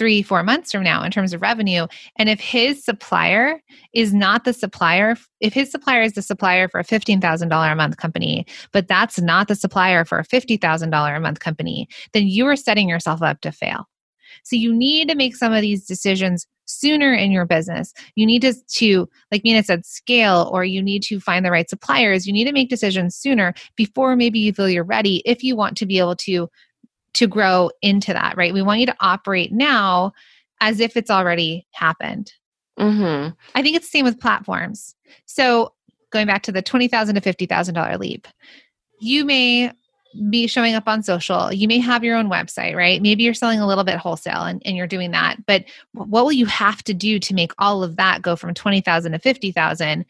three, 0.00 0.22
four 0.22 0.42
months 0.42 0.72
from 0.72 0.82
now 0.82 1.02
in 1.02 1.10
terms 1.10 1.34
of 1.34 1.42
revenue. 1.42 1.86
And 2.16 2.30
if 2.30 2.40
his 2.40 2.82
supplier 2.82 3.60
is 3.92 4.14
not 4.14 4.44
the 4.44 4.54
supplier, 4.54 5.14
if 5.40 5.52
his 5.52 5.70
supplier 5.70 6.00
is 6.00 6.14
the 6.14 6.22
supplier 6.22 6.68
for 6.68 6.80
a 6.80 6.84
$15,000 6.84 7.72
a 7.72 7.76
month 7.76 7.98
company, 7.98 8.46
but 8.72 8.88
that's 8.88 9.20
not 9.20 9.48
the 9.48 9.54
supplier 9.54 10.06
for 10.06 10.18
a 10.18 10.24
$50,000 10.24 11.16
a 11.16 11.20
month 11.20 11.40
company, 11.40 11.86
then 12.14 12.26
you 12.26 12.46
are 12.46 12.56
setting 12.56 12.88
yourself 12.88 13.20
up 13.20 13.42
to 13.42 13.52
fail. 13.52 13.84
So 14.42 14.56
you 14.56 14.74
need 14.74 15.10
to 15.10 15.14
make 15.14 15.36
some 15.36 15.52
of 15.52 15.60
these 15.60 15.84
decisions 15.84 16.46
sooner 16.70 17.12
in 17.12 17.30
your 17.30 17.46
business. 17.46 17.92
You 18.14 18.26
need 18.26 18.42
to, 18.42 18.54
to, 18.54 19.08
like 19.30 19.42
Minna 19.44 19.62
said, 19.62 19.84
scale 19.84 20.50
or 20.52 20.64
you 20.64 20.82
need 20.82 21.02
to 21.04 21.20
find 21.20 21.44
the 21.44 21.50
right 21.50 21.68
suppliers. 21.68 22.26
You 22.26 22.32
need 22.32 22.44
to 22.44 22.52
make 22.52 22.70
decisions 22.70 23.16
sooner 23.16 23.54
before 23.76 24.16
maybe 24.16 24.38
you 24.38 24.52
feel 24.52 24.68
you're 24.68 24.84
ready 24.84 25.22
if 25.24 25.42
you 25.42 25.56
want 25.56 25.76
to 25.78 25.86
be 25.86 25.98
able 25.98 26.16
to 26.16 26.48
to 27.12 27.26
grow 27.26 27.70
into 27.82 28.12
that, 28.12 28.36
right? 28.36 28.54
We 28.54 28.62
want 28.62 28.80
you 28.80 28.86
to 28.86 28.96
operate 29.00 29.52
now 29.52 30.12
as 30.60 30.78
if 30.78 30.96
it's 30.96 31.10
already 31.10 31.66
happened. 31.72 32.32
Mm-hmm. 32.78 33.30
I 33.54 33.62
think 33.62 33.76
it's 33.76 33.86
the 33.86 33.98
same 33.98 34.04
with 34.04 34.20
platforms. 34.20 34.94
So 35.26 35.72
going 36.10 36.26
back 36.26 36.42
to 36.44 36.52
the 36.52 36.62
twenty 36.62 36.88
thousand 36.88 37.16
to 37.16 37.20
fifty 37.20 37.46
thousand 37.46 37.74
dollar 37.74 37.98
leap, 37.98 38.28
you 39.00 39.24
may 39.24 39.72
be 40.28 40.46
showing 40.46 40.74
up 40.74 40.88
on 40.88 41.02
social. 41.02 41.52
You 41.52 41.68
may 41.68 41.78
have 41.78 42.02
your 42.02 42.16
own 42.16 42.28
website, 42.28 42.76
right? 42.76 43.00
Maybe 43.00 43.22
you're 43.22 43.34
selling 43.34 43.60
a 43.60 43.66
little 43.66 43.84
bit 43.84 43.98
wholesale 43.98 44.42
and, 44.42 44.60
and 44.64 44.76
you're 44.76 44.86
doing 44.86 45.12
that. 45.12 45.44
But 45.46 45.64
what 45.92 46.24
will 46.24 46.32
you 46.32 46.46
have 46.46 46.82
to 46.84 46.94
do 46.94 47.18
to 47.18 47.34
make 47.34 47.52
all 47.58 47.82
of 47.82 47.96
that 47.96 48.22
go 48.22 48.36
from 48.36 48.54
20,000 48.54 49.12
to 49.12 49.18
50,000? 49.18 50.04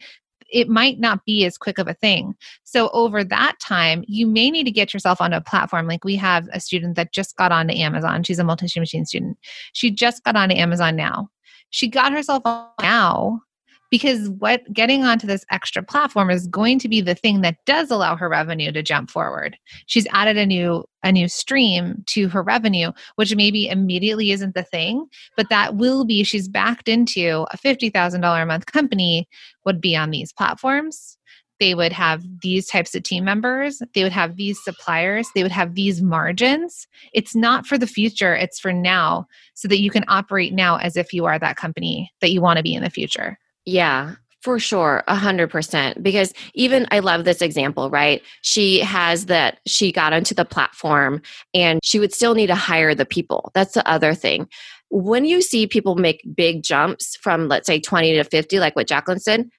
It 0.49 0.67
might 0.67 0.99
not 0.99 1.23
be 1.23 1.45
as 1.45 1.57
quick 1.57 1.77
of 1.77 1.87
a 1.87 1.93
thing. 1.93 2.35
So, 2.65 2.89
over 2.89 3.23
that 3.23 3.55
time, 3.61 4.03
you 4.05 4.27
may 4.27 4.51
need 4.51 4.65
to 4.65 4.71
get 4.71 4.93
yourself 4.93 5.21
onto 5.21 5.37
a 5.37 5.41
platform. 5.41 5.87
Like 5.87 6.03
we 6.03 6.17
have 6.17 6.49
a 6.51 6.59
student 6.59 6.97
that 6.97 7.13
just 7.13 7.37
got 7.37 7.53
onto 7.53 7.73
Amazon. 7.73 8.23
She's 8.23 8.39
a 8.39 8.43
multi 8.43 8.67
machine 8.77 9.05
student. 9.05 9.37
She 9.71 9.91
just 9.91 10.25
got 10.25 10.35
onto 10.35 10.55
Amazon 10.55 10.97
now. 10.97 11.29
She 11.69 11.87
got 11.87 12.11
herself 12.11 12.41
on 12.43 12.67
now 12.81 13.43
because 13.91 14.29
what 14.29 14.61
getting 14.73 15.03
onto 15.03 15.27
this 15.27 15.45
extra 15.51 15.83
platform 15.83 16.31
is 16.31 16.47
going 16.47 16.79
to 16.79 16.89
be 16.89 17.01
the 17.01 17.13
thing 17.13 17.41
that 17.41 17.57
does 17.65 17.91
allow 17.91 18.15
her 18.15 18.29
revenue 18.29 18.71
to 18.71 18.81
jump 18.81 19.11
forward. 19.11 19.57
She's 19.85 20.07
added 20.11 20.37
a 20.37 20.45
new 20.45 20.85
a 21.03 21.11
new 21.11 21.27
stream 21.27 22.03
to 22.05 22.29
her 22.29 22.43
revenue 22.43 22.91
which 23.15 23.35
maybe 23.35 23.67
immediately 23.67 24.31
isn't 24.31 24.53
the 24.53 24.61
thing 24.61 25.07
but 25.35 25.49
that 25.49 25.75
will 25.75 26.05
be 26.05 26.23
she's 26.23 26.47
backed 26.47 26.87
into 26.87 27.47
a 27.51 27.57
$50000 27.57 28.41
a 28.41 28.45
month 28.45 28.67
company 28.67 29.27
would 29.65 29.81
be 29.81 29.95
on 29.95 30.11
these 30.11 30.31
platforms. 30.31 31.17
They 31.59 31.75
would 31.75 31.91
have 31.91 32.23
these 32.41 32.67
types 32.67 32.95
of 32.95 33.03
team 33.03 33.23
members. 33.23 33.83
They 33.93 34.01
would 34.01 34.11
have 34.11 34.35
these 34.35 34.63
suppliers. 34.63 35.29
They 35.35 35.43
would 35.43 35.51
have 35.51 35.75
these 35.75 36.01
margins. 36.01 36.87
It's 37.13 37.35
not 37.35 37.67
for 37.67 37.77
the 37.77 37.85
future. 37.85 38.35
It's 38.35 38.59
for 38.59 38.73
now 38.73 39.27
so 39.53 39.67
that 39.67 39.79
you 39.79 39.91
can 39.91 40.03
operate 40.07 40.53
now 40.53 40.77
as 40.77 40.97
if 40.97 41.13
you 41.13 41.25
are 41.25 41.37
that 41.37 41.57
company 41.57 42.11
that 42.21 42.31
you 42.31 42.41
want 42.41 42.57
to 42.57 42.63
be 42.63 42.73
in 42.73 42.83
the 42.83 42.89
future 42.89 43.37
yeah, 43.65 44.15
For 44.41 44.59
sure, 44.59 45.03
a 45.07 45.15
hundred 45.15 45.49
percent. 45.49 46.01
Because 46.03 46.33
even 46.53 46.87
I 46.91 46.99
love 46.99 47.25
this 47.25 47.41
example, 47.41 47.89
right? 47.89 48.21
She 48.41 48.79
has 48.79 49.27
that 49.27 49.59
she 49.67 49.91
got 49.91 50.13
onto 50.13 50.35
the 50.35 50.45
platform 50.45 51.21
and 51.53 51.79
she 51.83 51.99
would 51.99 52.13
still 52.13 52.33
need 52.35 52.47
to 52.47 52.55
hire 52.55 52.95
the 52.95 53.05
people. 53.05 53.51
That's 53.53 53.73
the 53.73 53.87
other 53.89 54.13
thing. 54.13 54.47
When 54.89 55.25
you 55.25 55.41
see 55.41 55.67
people 55.67 55.95
make 55.95 56.21
big 56.35 56.63
jumps 56.63 57.15
from, 57.17 57.47
let's 57.47 57.67
say, 57.67 57.79
20 57.79 58.13
to 58.15 58.23
50, 58.23 58.59
like 58.59 58.75
what 58.75 58.87
Jacqueline 58.87 59.19
said, 59.19 59.49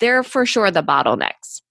they're 0.00 0.22
for 0.22 0.44
sure 0.46 0.70
the 0.70 0.82
bottlenecks. 0.82 1.61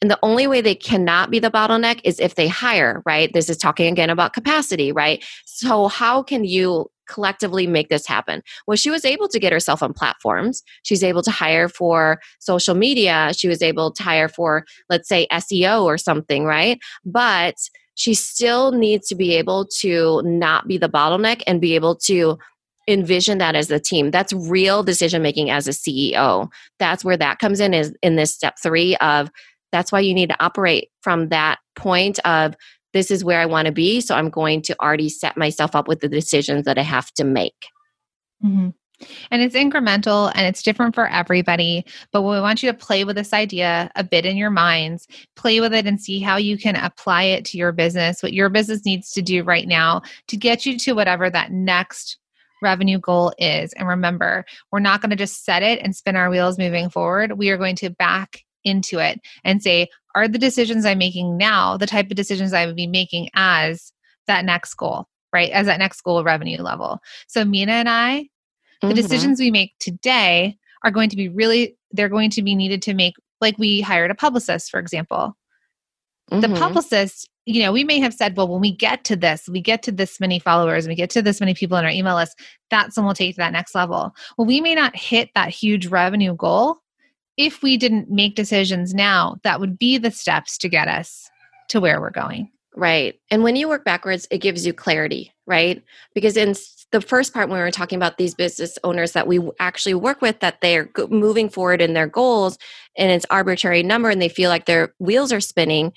And 0.00 0.10
the 0.10 0.18
only 0.22 0.46
way 0.46 0.60
they 0.60 0.76
cannot 0.76 1.30
be 1.30 1.40
the 1.40 1.50
bottleneck 1.50 2.00
is 2.04 2.20
if 2.20 2.36
they 2.36 2.46
hire, 2.46 3.02
right? 3.04 3.32
This 3.32 3.50
is 3.50 3.56
talking 3.56 3.92
again 3.92 4.10
about 4.10 4.32
capacity, 4.32 4.92
right? 4.92 5.24
So, 5.44 5.88
how 5.88 6.22
can 6.22 6.44
you 6.44 6.88
collectively 7.08 7.66
make 7.66 7.88
this 7.88 8.06
happen. 8.06 8.42
Well, 8.66 8.76
she 8.76 8.90
was 8.90 9.04
able 9.04 9.28
to 9.28 9.40
get 9.40 9.52
herself 9.52 9.82
on 9.82 9.92
platforms. 9.92 10.62
She's 10.82 11.02
able 11.02 11.22
to 11.22 11.30
hire 11.30 11.68
for 11.68 12.20
social 12.38 12.74
media. 12.74 13.32
She 13.36 13.48
was 13.48 13.62
able 13.62 13.90
to 13.92 14.02
hire 14.02 14.28
for, 14.28 14.64
let's 14.88 15.08
say, 15.08 15.26
SEO 15.32 15.84
or 15.84 15.98
something, 15.98 16.44
right? 16.44 16.78
But 17.04 17.54
she 17.94 18.14
still 18.14 18.70
needs 18.70 19.08
to 19.08 19.16
be 19.16 19.34
able 19.34 19.66
to 19.80 20.22
not 20.22 20.68
be 20.68 20.78
the 20.78 20.88
bottleneck 20.88 21.42
and 21.46 21.60
be 21.60 21.74
able 21.74 21.96
to 21.96 22.38
envision 22.86 23.36
that 23.36 23.54
as 23.54 23.70
a 23.70 23.78
team 23.78 24.10
that's 24.10 24.32
real 24.32 24.82
decision 24.82 25.20
making 25.20 25.50
as 25.50 25.68
a 25.68 25.72
ceo 25.72 26.48
that's 26.78 27.04
where 27.04 27.18
that 27.18 27.38
comes 27.38 27.60
in 27.60 27.74
is 27.74 27.94
in 28.02 28.16
this 28.16 28.34
step 28.34 28.54
three 28.62 28.96
of 28.96 29.30
that's 29.72 29.92
why 29.92 30.00
you 30.00 30.14
need 30.14 30.30
to 30.30 30.42
operate 30.42 30.90
from 31.02 31.28
that 31.28 31.58
point 31.76 32.18
of 32.24 32.54
this 32.92 33.10
is 33.10 33.24
where 33.24 33.40
I 33.40 33.46
want 33.46 33.66
to 33.66 33.72
be. 33.72 34.00
So 34.00 34.14
I'm 34.14 34.30
going 34.30 34.62
to 34.62 34.80
already 34.80 35.08
set 35.08 35.36
myself 35.36 35.74
up 35.76 35.88
with 35.88 36.00
the 36.00 36.08
decisions 36.08 36.64
that 36.64 36.78
I 36.78 36.82
have 36.82 37.12
to 37.12 37.24
make. 37.24 37.66
Mm-hmm. 38.44 38.70
And 39.30 39.42
it's 39.42 39.54
incremental 39.54 40.32
and 40.34 40.46
it's 40.46 40.62
different 40.62 40.94
for 40.94 41.06
everybody. 41.08 41.84
But 42.12 42.22
we 42.22 42.40
want 42.40 42.62
you 42.62 42.72
to 42.72 42.76
play 42.76 43.04
with 43.04 43.16
this 43.16 43.32
idea 43.32 43.90
a 43.94 44.02
bit 44.02 44.26
in 44.26 44.36
your 44.36 44.50
minds, 44.50 45.06
play 45.36 45.60
with 45.60 45.72
it 45.72 45.86
and 45.86 46.00
see 46.00 46.18
how 46.18 46.36
you 46.36 46.58
can 46.58 46.74
apply 46.74 47.24
it 47.24 47.44
to 47.46 47.58
your 47.58 47.70
business, 47.70 48.22
what 48.22 48.32
your 48.32 48.48
business 48.48 48.84
needs 48.84 49.12
to 49.12 49.22
do 49.22 49.44
right 49.44 49.68
now 49.68 50.02
to 50.28 50.36
get 50.36 50.66
you 50.66 50.76
to 50.78 50.94
whatever 50.94 51.30
that 51.30 51.52
next 51.52 52.18
revenue 52.60 52.98
goal 52.98 53.32
is. 53.38 53.72
And 53.74 53.86
remember, 53.86 54.44
we're 54.72 54.80
not 54.80 55.00
going 55.00 55.10
to 55.10 55.16
just 55.16 55.44
set 55.44 55.62
it 55.62 55.78
and 55.80 55.94
spin 55.94 56.16
our 56.16 56.28
wheels 56.28 56.58
moving 56.58 56.90
forward. 56.90 57.38
We 57.38 57.50
are 57.50 57.56
going 57.56 57.76
to 57.76 57.90
back 57.90 58.42
into 58.68 58.98
it 58.98 59.20
and 59.44 59.62
say, 59.62 59.88
are 60.14 60.28
the 60.28 60.38
decisions 60.38 60.84
I'm 60.84 60.98
making 60.98 61.36
now 61.36 61.76
the 61.76 61.86
type 61.86 62.10
of 62.10 62.16
decisions 62.16 62.52
I 62.52 62.66
would 62.66 62.76
be 62.76 62.86
making 62.86 63.30
as 63.34 63.92
that 64.26 64.44
next 64.44 64.74
goal, 64.74 65.06
right? 65.32 65.50
As 65.50 65.66
that 65.66 65.78
next 65.78 66.00
goal 66.02 66.22
revenue 66.24 66.62
level. 66.62 67.00
So, 67.26 67.44
Minna 67.44 67.72
and 67.72 67.88
I, 67.88 68.28
the 68.80 68.88
mm-hmm. 68.88 68.96
decisions 68.96 69.40
we 69.40 69.50
make 69.50 69.74
today 69.80 70.56
are 70.84 70.90
going 70.90 71.10
to 71.10 71.16
be 71.16 71.28
really, 71.28 71.76
they're 71.90 72.08
going 72.08 72.30
to 72.30 72.42
be 72.42 72.54
needed 72.54 72.82
to 72.82 72.94
make, 72.94 73.14
like 73.40 73.58
we 73.58 73.80
hired 73.80 74.10
a 74.10 74.14
publicist, 74.14 74.70
for 74.70 74.78
example. 74.78 75.36
Mm-hmm. 76.30 76.40
The 76.40 76.60
publicist, 76.60 77.28
you 77.46 77.62
know, 77.62 77.72
we 77.72 77.84
may 77.84 77.98
have 78.00 78.12
said, 78.12 78.36
well, 78.36 78.48
when 78.48 78.60
we 78.60 78.74
get 78.74 79.04
to 79.04 79.16
this, 79.16 79.48
we 79.48 79.60
get 79.60 79.82
to 79.84 79.92
this 79.92 80.20
many 80.20 80.38
followers, 80.38 80.86
we 80.86 80.94
get 80.94 81.10
to 81.10 81.22
this 81.22 81.40
many 81.40 81.54
people 81.54 81.76
in 81.78 81.84
our 81.84 81.90
email 81.90 82.16
list, 82.16 82.38
that's 82.70 82.96
when 82.96 83.06
we'll 83.06 83.14
take 83.14 83.34
to 83.34 83.38
that 83.38 83.52
next 83.52 83.74
level. 83.74 84.14
Well, 84.36 84.46
we 84.46 84.60
may 84.60 84.74
not 84.74 84.94
hit 84.94 85.30
that 85.34 85.48
huge 85.48 85.86
revenue 85.86 86.34
goal 86.34 86.78
if 87.38 87.62
we 87.62 87.76
didn't 87.76 88.10
make 88.10 88.34
decisions 88.34 88.92
now, 88.92 89.36
that 89.44 89.60
would 89.60 89.78
be 89.78 89.96
the 89.96 90.10
steps 90.10 90.58
to 90.58 90.68
get 90.68 90.88
us 90.88 91.30
to 91.68 91.80
where 91.80 92.00
we're 92.00 92.10
going. 92.10 92.50
Right. 92.76 93.18
And 93.30 93.42
when 93.42 93.56
you 93.56 93.68
work 93.68 93.84
backwards, 93.84 94.26
it 94.30 94.38
gives 94.38 94.66
you 94.66 94.72
clarity, 94.72 95.32
right? 95.46 95.82
Because 96.14 96.36
in 96.36 96.54
the 96.92 97.00
first 97.00 97.32
part, 97.32 97.48
when 97.48 97.58
we 97.58 97.62
were 97.62 97.70
talking 97.70 97.96
about 97.96 98.18
these 98.18 98.34
business 98.34 98.78
owners 98.84 99.12
that 99.12 99.26
we 99.26 99.40
actually 99.58 99.94
work 99.94 100.20
with, 100.20 100.40
that 100.40 100.60
they're 100.60 100.90
moving 101.08 101.48
forward 101.48 101.80
in 101.80 101.94
their 101.94 102.06
goals 102.06 102.58
and 102.96 103.10
it's 103.10 103.26
arbitrary 103.30 103.82
number 103.82 104.10
and 104.10 104.20
they 104.20 104.28
feel 104.28 104.50
like 104.50 104.66
their 104.66 104.94
wheels 104.98 105.32
are 105.32 105.40
spinning, 105.40 105.92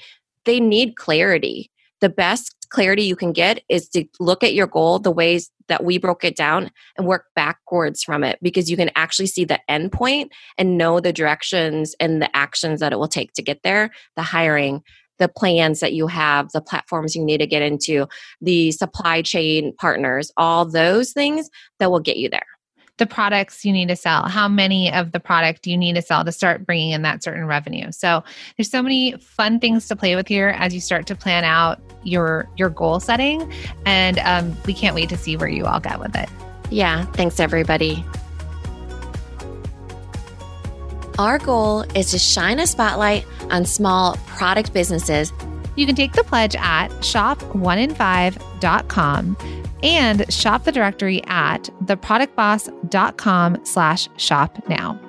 they 0.46 0.60
need 0.60 0.96
clarity. 0.96 1.70
The 2.00 2.10
best 2.10 2.56
clarity 2.72 3.04
you 3.04 3.16
can 3.16 3.32
get 3.32 3.62
is 3.70 3.88
to 3.90 4.06
look 4.20 4.44
at 4.44 4.54
your 4.54 4.68
goal 4.68 4.98
the 4.98 5.12
ways 5.12 5.52
that 5.68 5.84
we 5.84 5.98
broke 5.98 6.24
it 6.24 6.36
down 6.36 6.72
and 6.98 7.06
work 7.06 7.26
backwards 7.36 8.04
from 8.04 8.24
it 8.24 8.40
because 8.42 8.70
you 8.70 8.78
can 8.78 8.90
actually 8.96 9.28
see 9.28 9.46
the 9.46 9.60
end 9.70 9.92
point 9.92 10.32
and 10.58 10.78
know 10.78 11.00
the 11.00 11.14
directions 11.14 11.96
and 12.00 12.22
the 12.22 12.36
actions 12.36 12.80
that 12.80 12.92
it 12.92 13.00
will 13.00 13.08
take 13.08 13.34
to 13.34 13.42
get 13.42 13.62
there 13.64 13.92
the 14.16 14.24
hiring 14.24 14.82
the 15.20 15.28
plans 15.28 15.82
that 15.82 15.94
you 15.94 16.08
have 16.08 16.52
the 16.52 16.62
platforms 16.62 17.16
you 17.16 17.24
need 17.24 17.38
to 17.38 17.46
get 17.46 17.62
into 17.62 18.08
the 18.42 18.72
supply 18.72 19.22
chain 19.22 19.74
partners 19.78 20.32
all 20.38 20.66
those 20.66 21.12
things 21.12 21.50
that 21.80 21.92
will 21.92 22.00
get 22.00 22.18
you 22.18 22.30
there 22.30 22.48
the 23.02 23.06
products 23.08 23.66
you 23.66 23.74
need 23.74 23.88
to 23.88 23.96
sell? 23.96 24.28
How 24.28 24.48
many 24.48 24.94
of 24.94 25.12
the 25.12 25.20
product 25.20 25.66
you 25.66 25.76
need 25.76 25.96
to 25.96 26.04
sell 26.04 26.24
to 26.24 26.32
start 26.32 26.68
bringing 26.68 26.92
in 26.92 27.02
that 27.02 27.24
certain 27.24 27.48
revenue? 27.48 27.92
So 27.92 28.24
there's 28.56 28.70
so 28.70 28.84
many 28.84 29.14
fun 29.14 29.60
things 29.60 29.88
to 29.88 29.96
play 29.96 30.16
with 30.16 30.28
here 30.28 30.50
as 30.50 30.72
you 30.72 30.80
start 30.80 31.08
to 31.08 31.16
plan 31.16 31.44
out 31.44 31.82
your 32.04 32.48
your 32.58 32.70
goal 32.70 33.00
setting. 33.00 33.52
And 33.88 34.20
um, 34.20 34.56
we 34.68 34.76
can't 34.76 34.94
wait 34.94 35.10
to 35.10 35.18
see 35.18 35.36
where 35.36 35.50
you 35.50 35.66
all 35.66 35.80
get 35.80 36.00
with 36.00 36.16
it. 36.16 36.30
Yeah. 36.70 37.06
Thanks 37.06 37.40
everybody. 37.40 38.06
Our 41.18 41.40
goal 41.40 41.82
is 41.96 42.12
to 42.12 42.20
shine 42.20 42.60
a 42.60 42.68
spotlight 42.68 43.26
on 43.50 43.66
small 43.66 44.16
product 44.28 44.74
businesses. 44.74 45.34
You 45.76 45.88
can 45.88 45.96
take 45.96 46.14
the 46.14 46.24
pledge 46.24 46.56
at 46.56 46.90
shop1in5.com 47.00 49.71
and 49.84 50.32
shop 50.32 50.64
the 50.64 50.72
directory 50.72 51.24
at 51.26 51.64
theproductboss.com 51.84 53.66
slash 53.66 54.10
shop 54.18 54.68
now. 54.68 55.00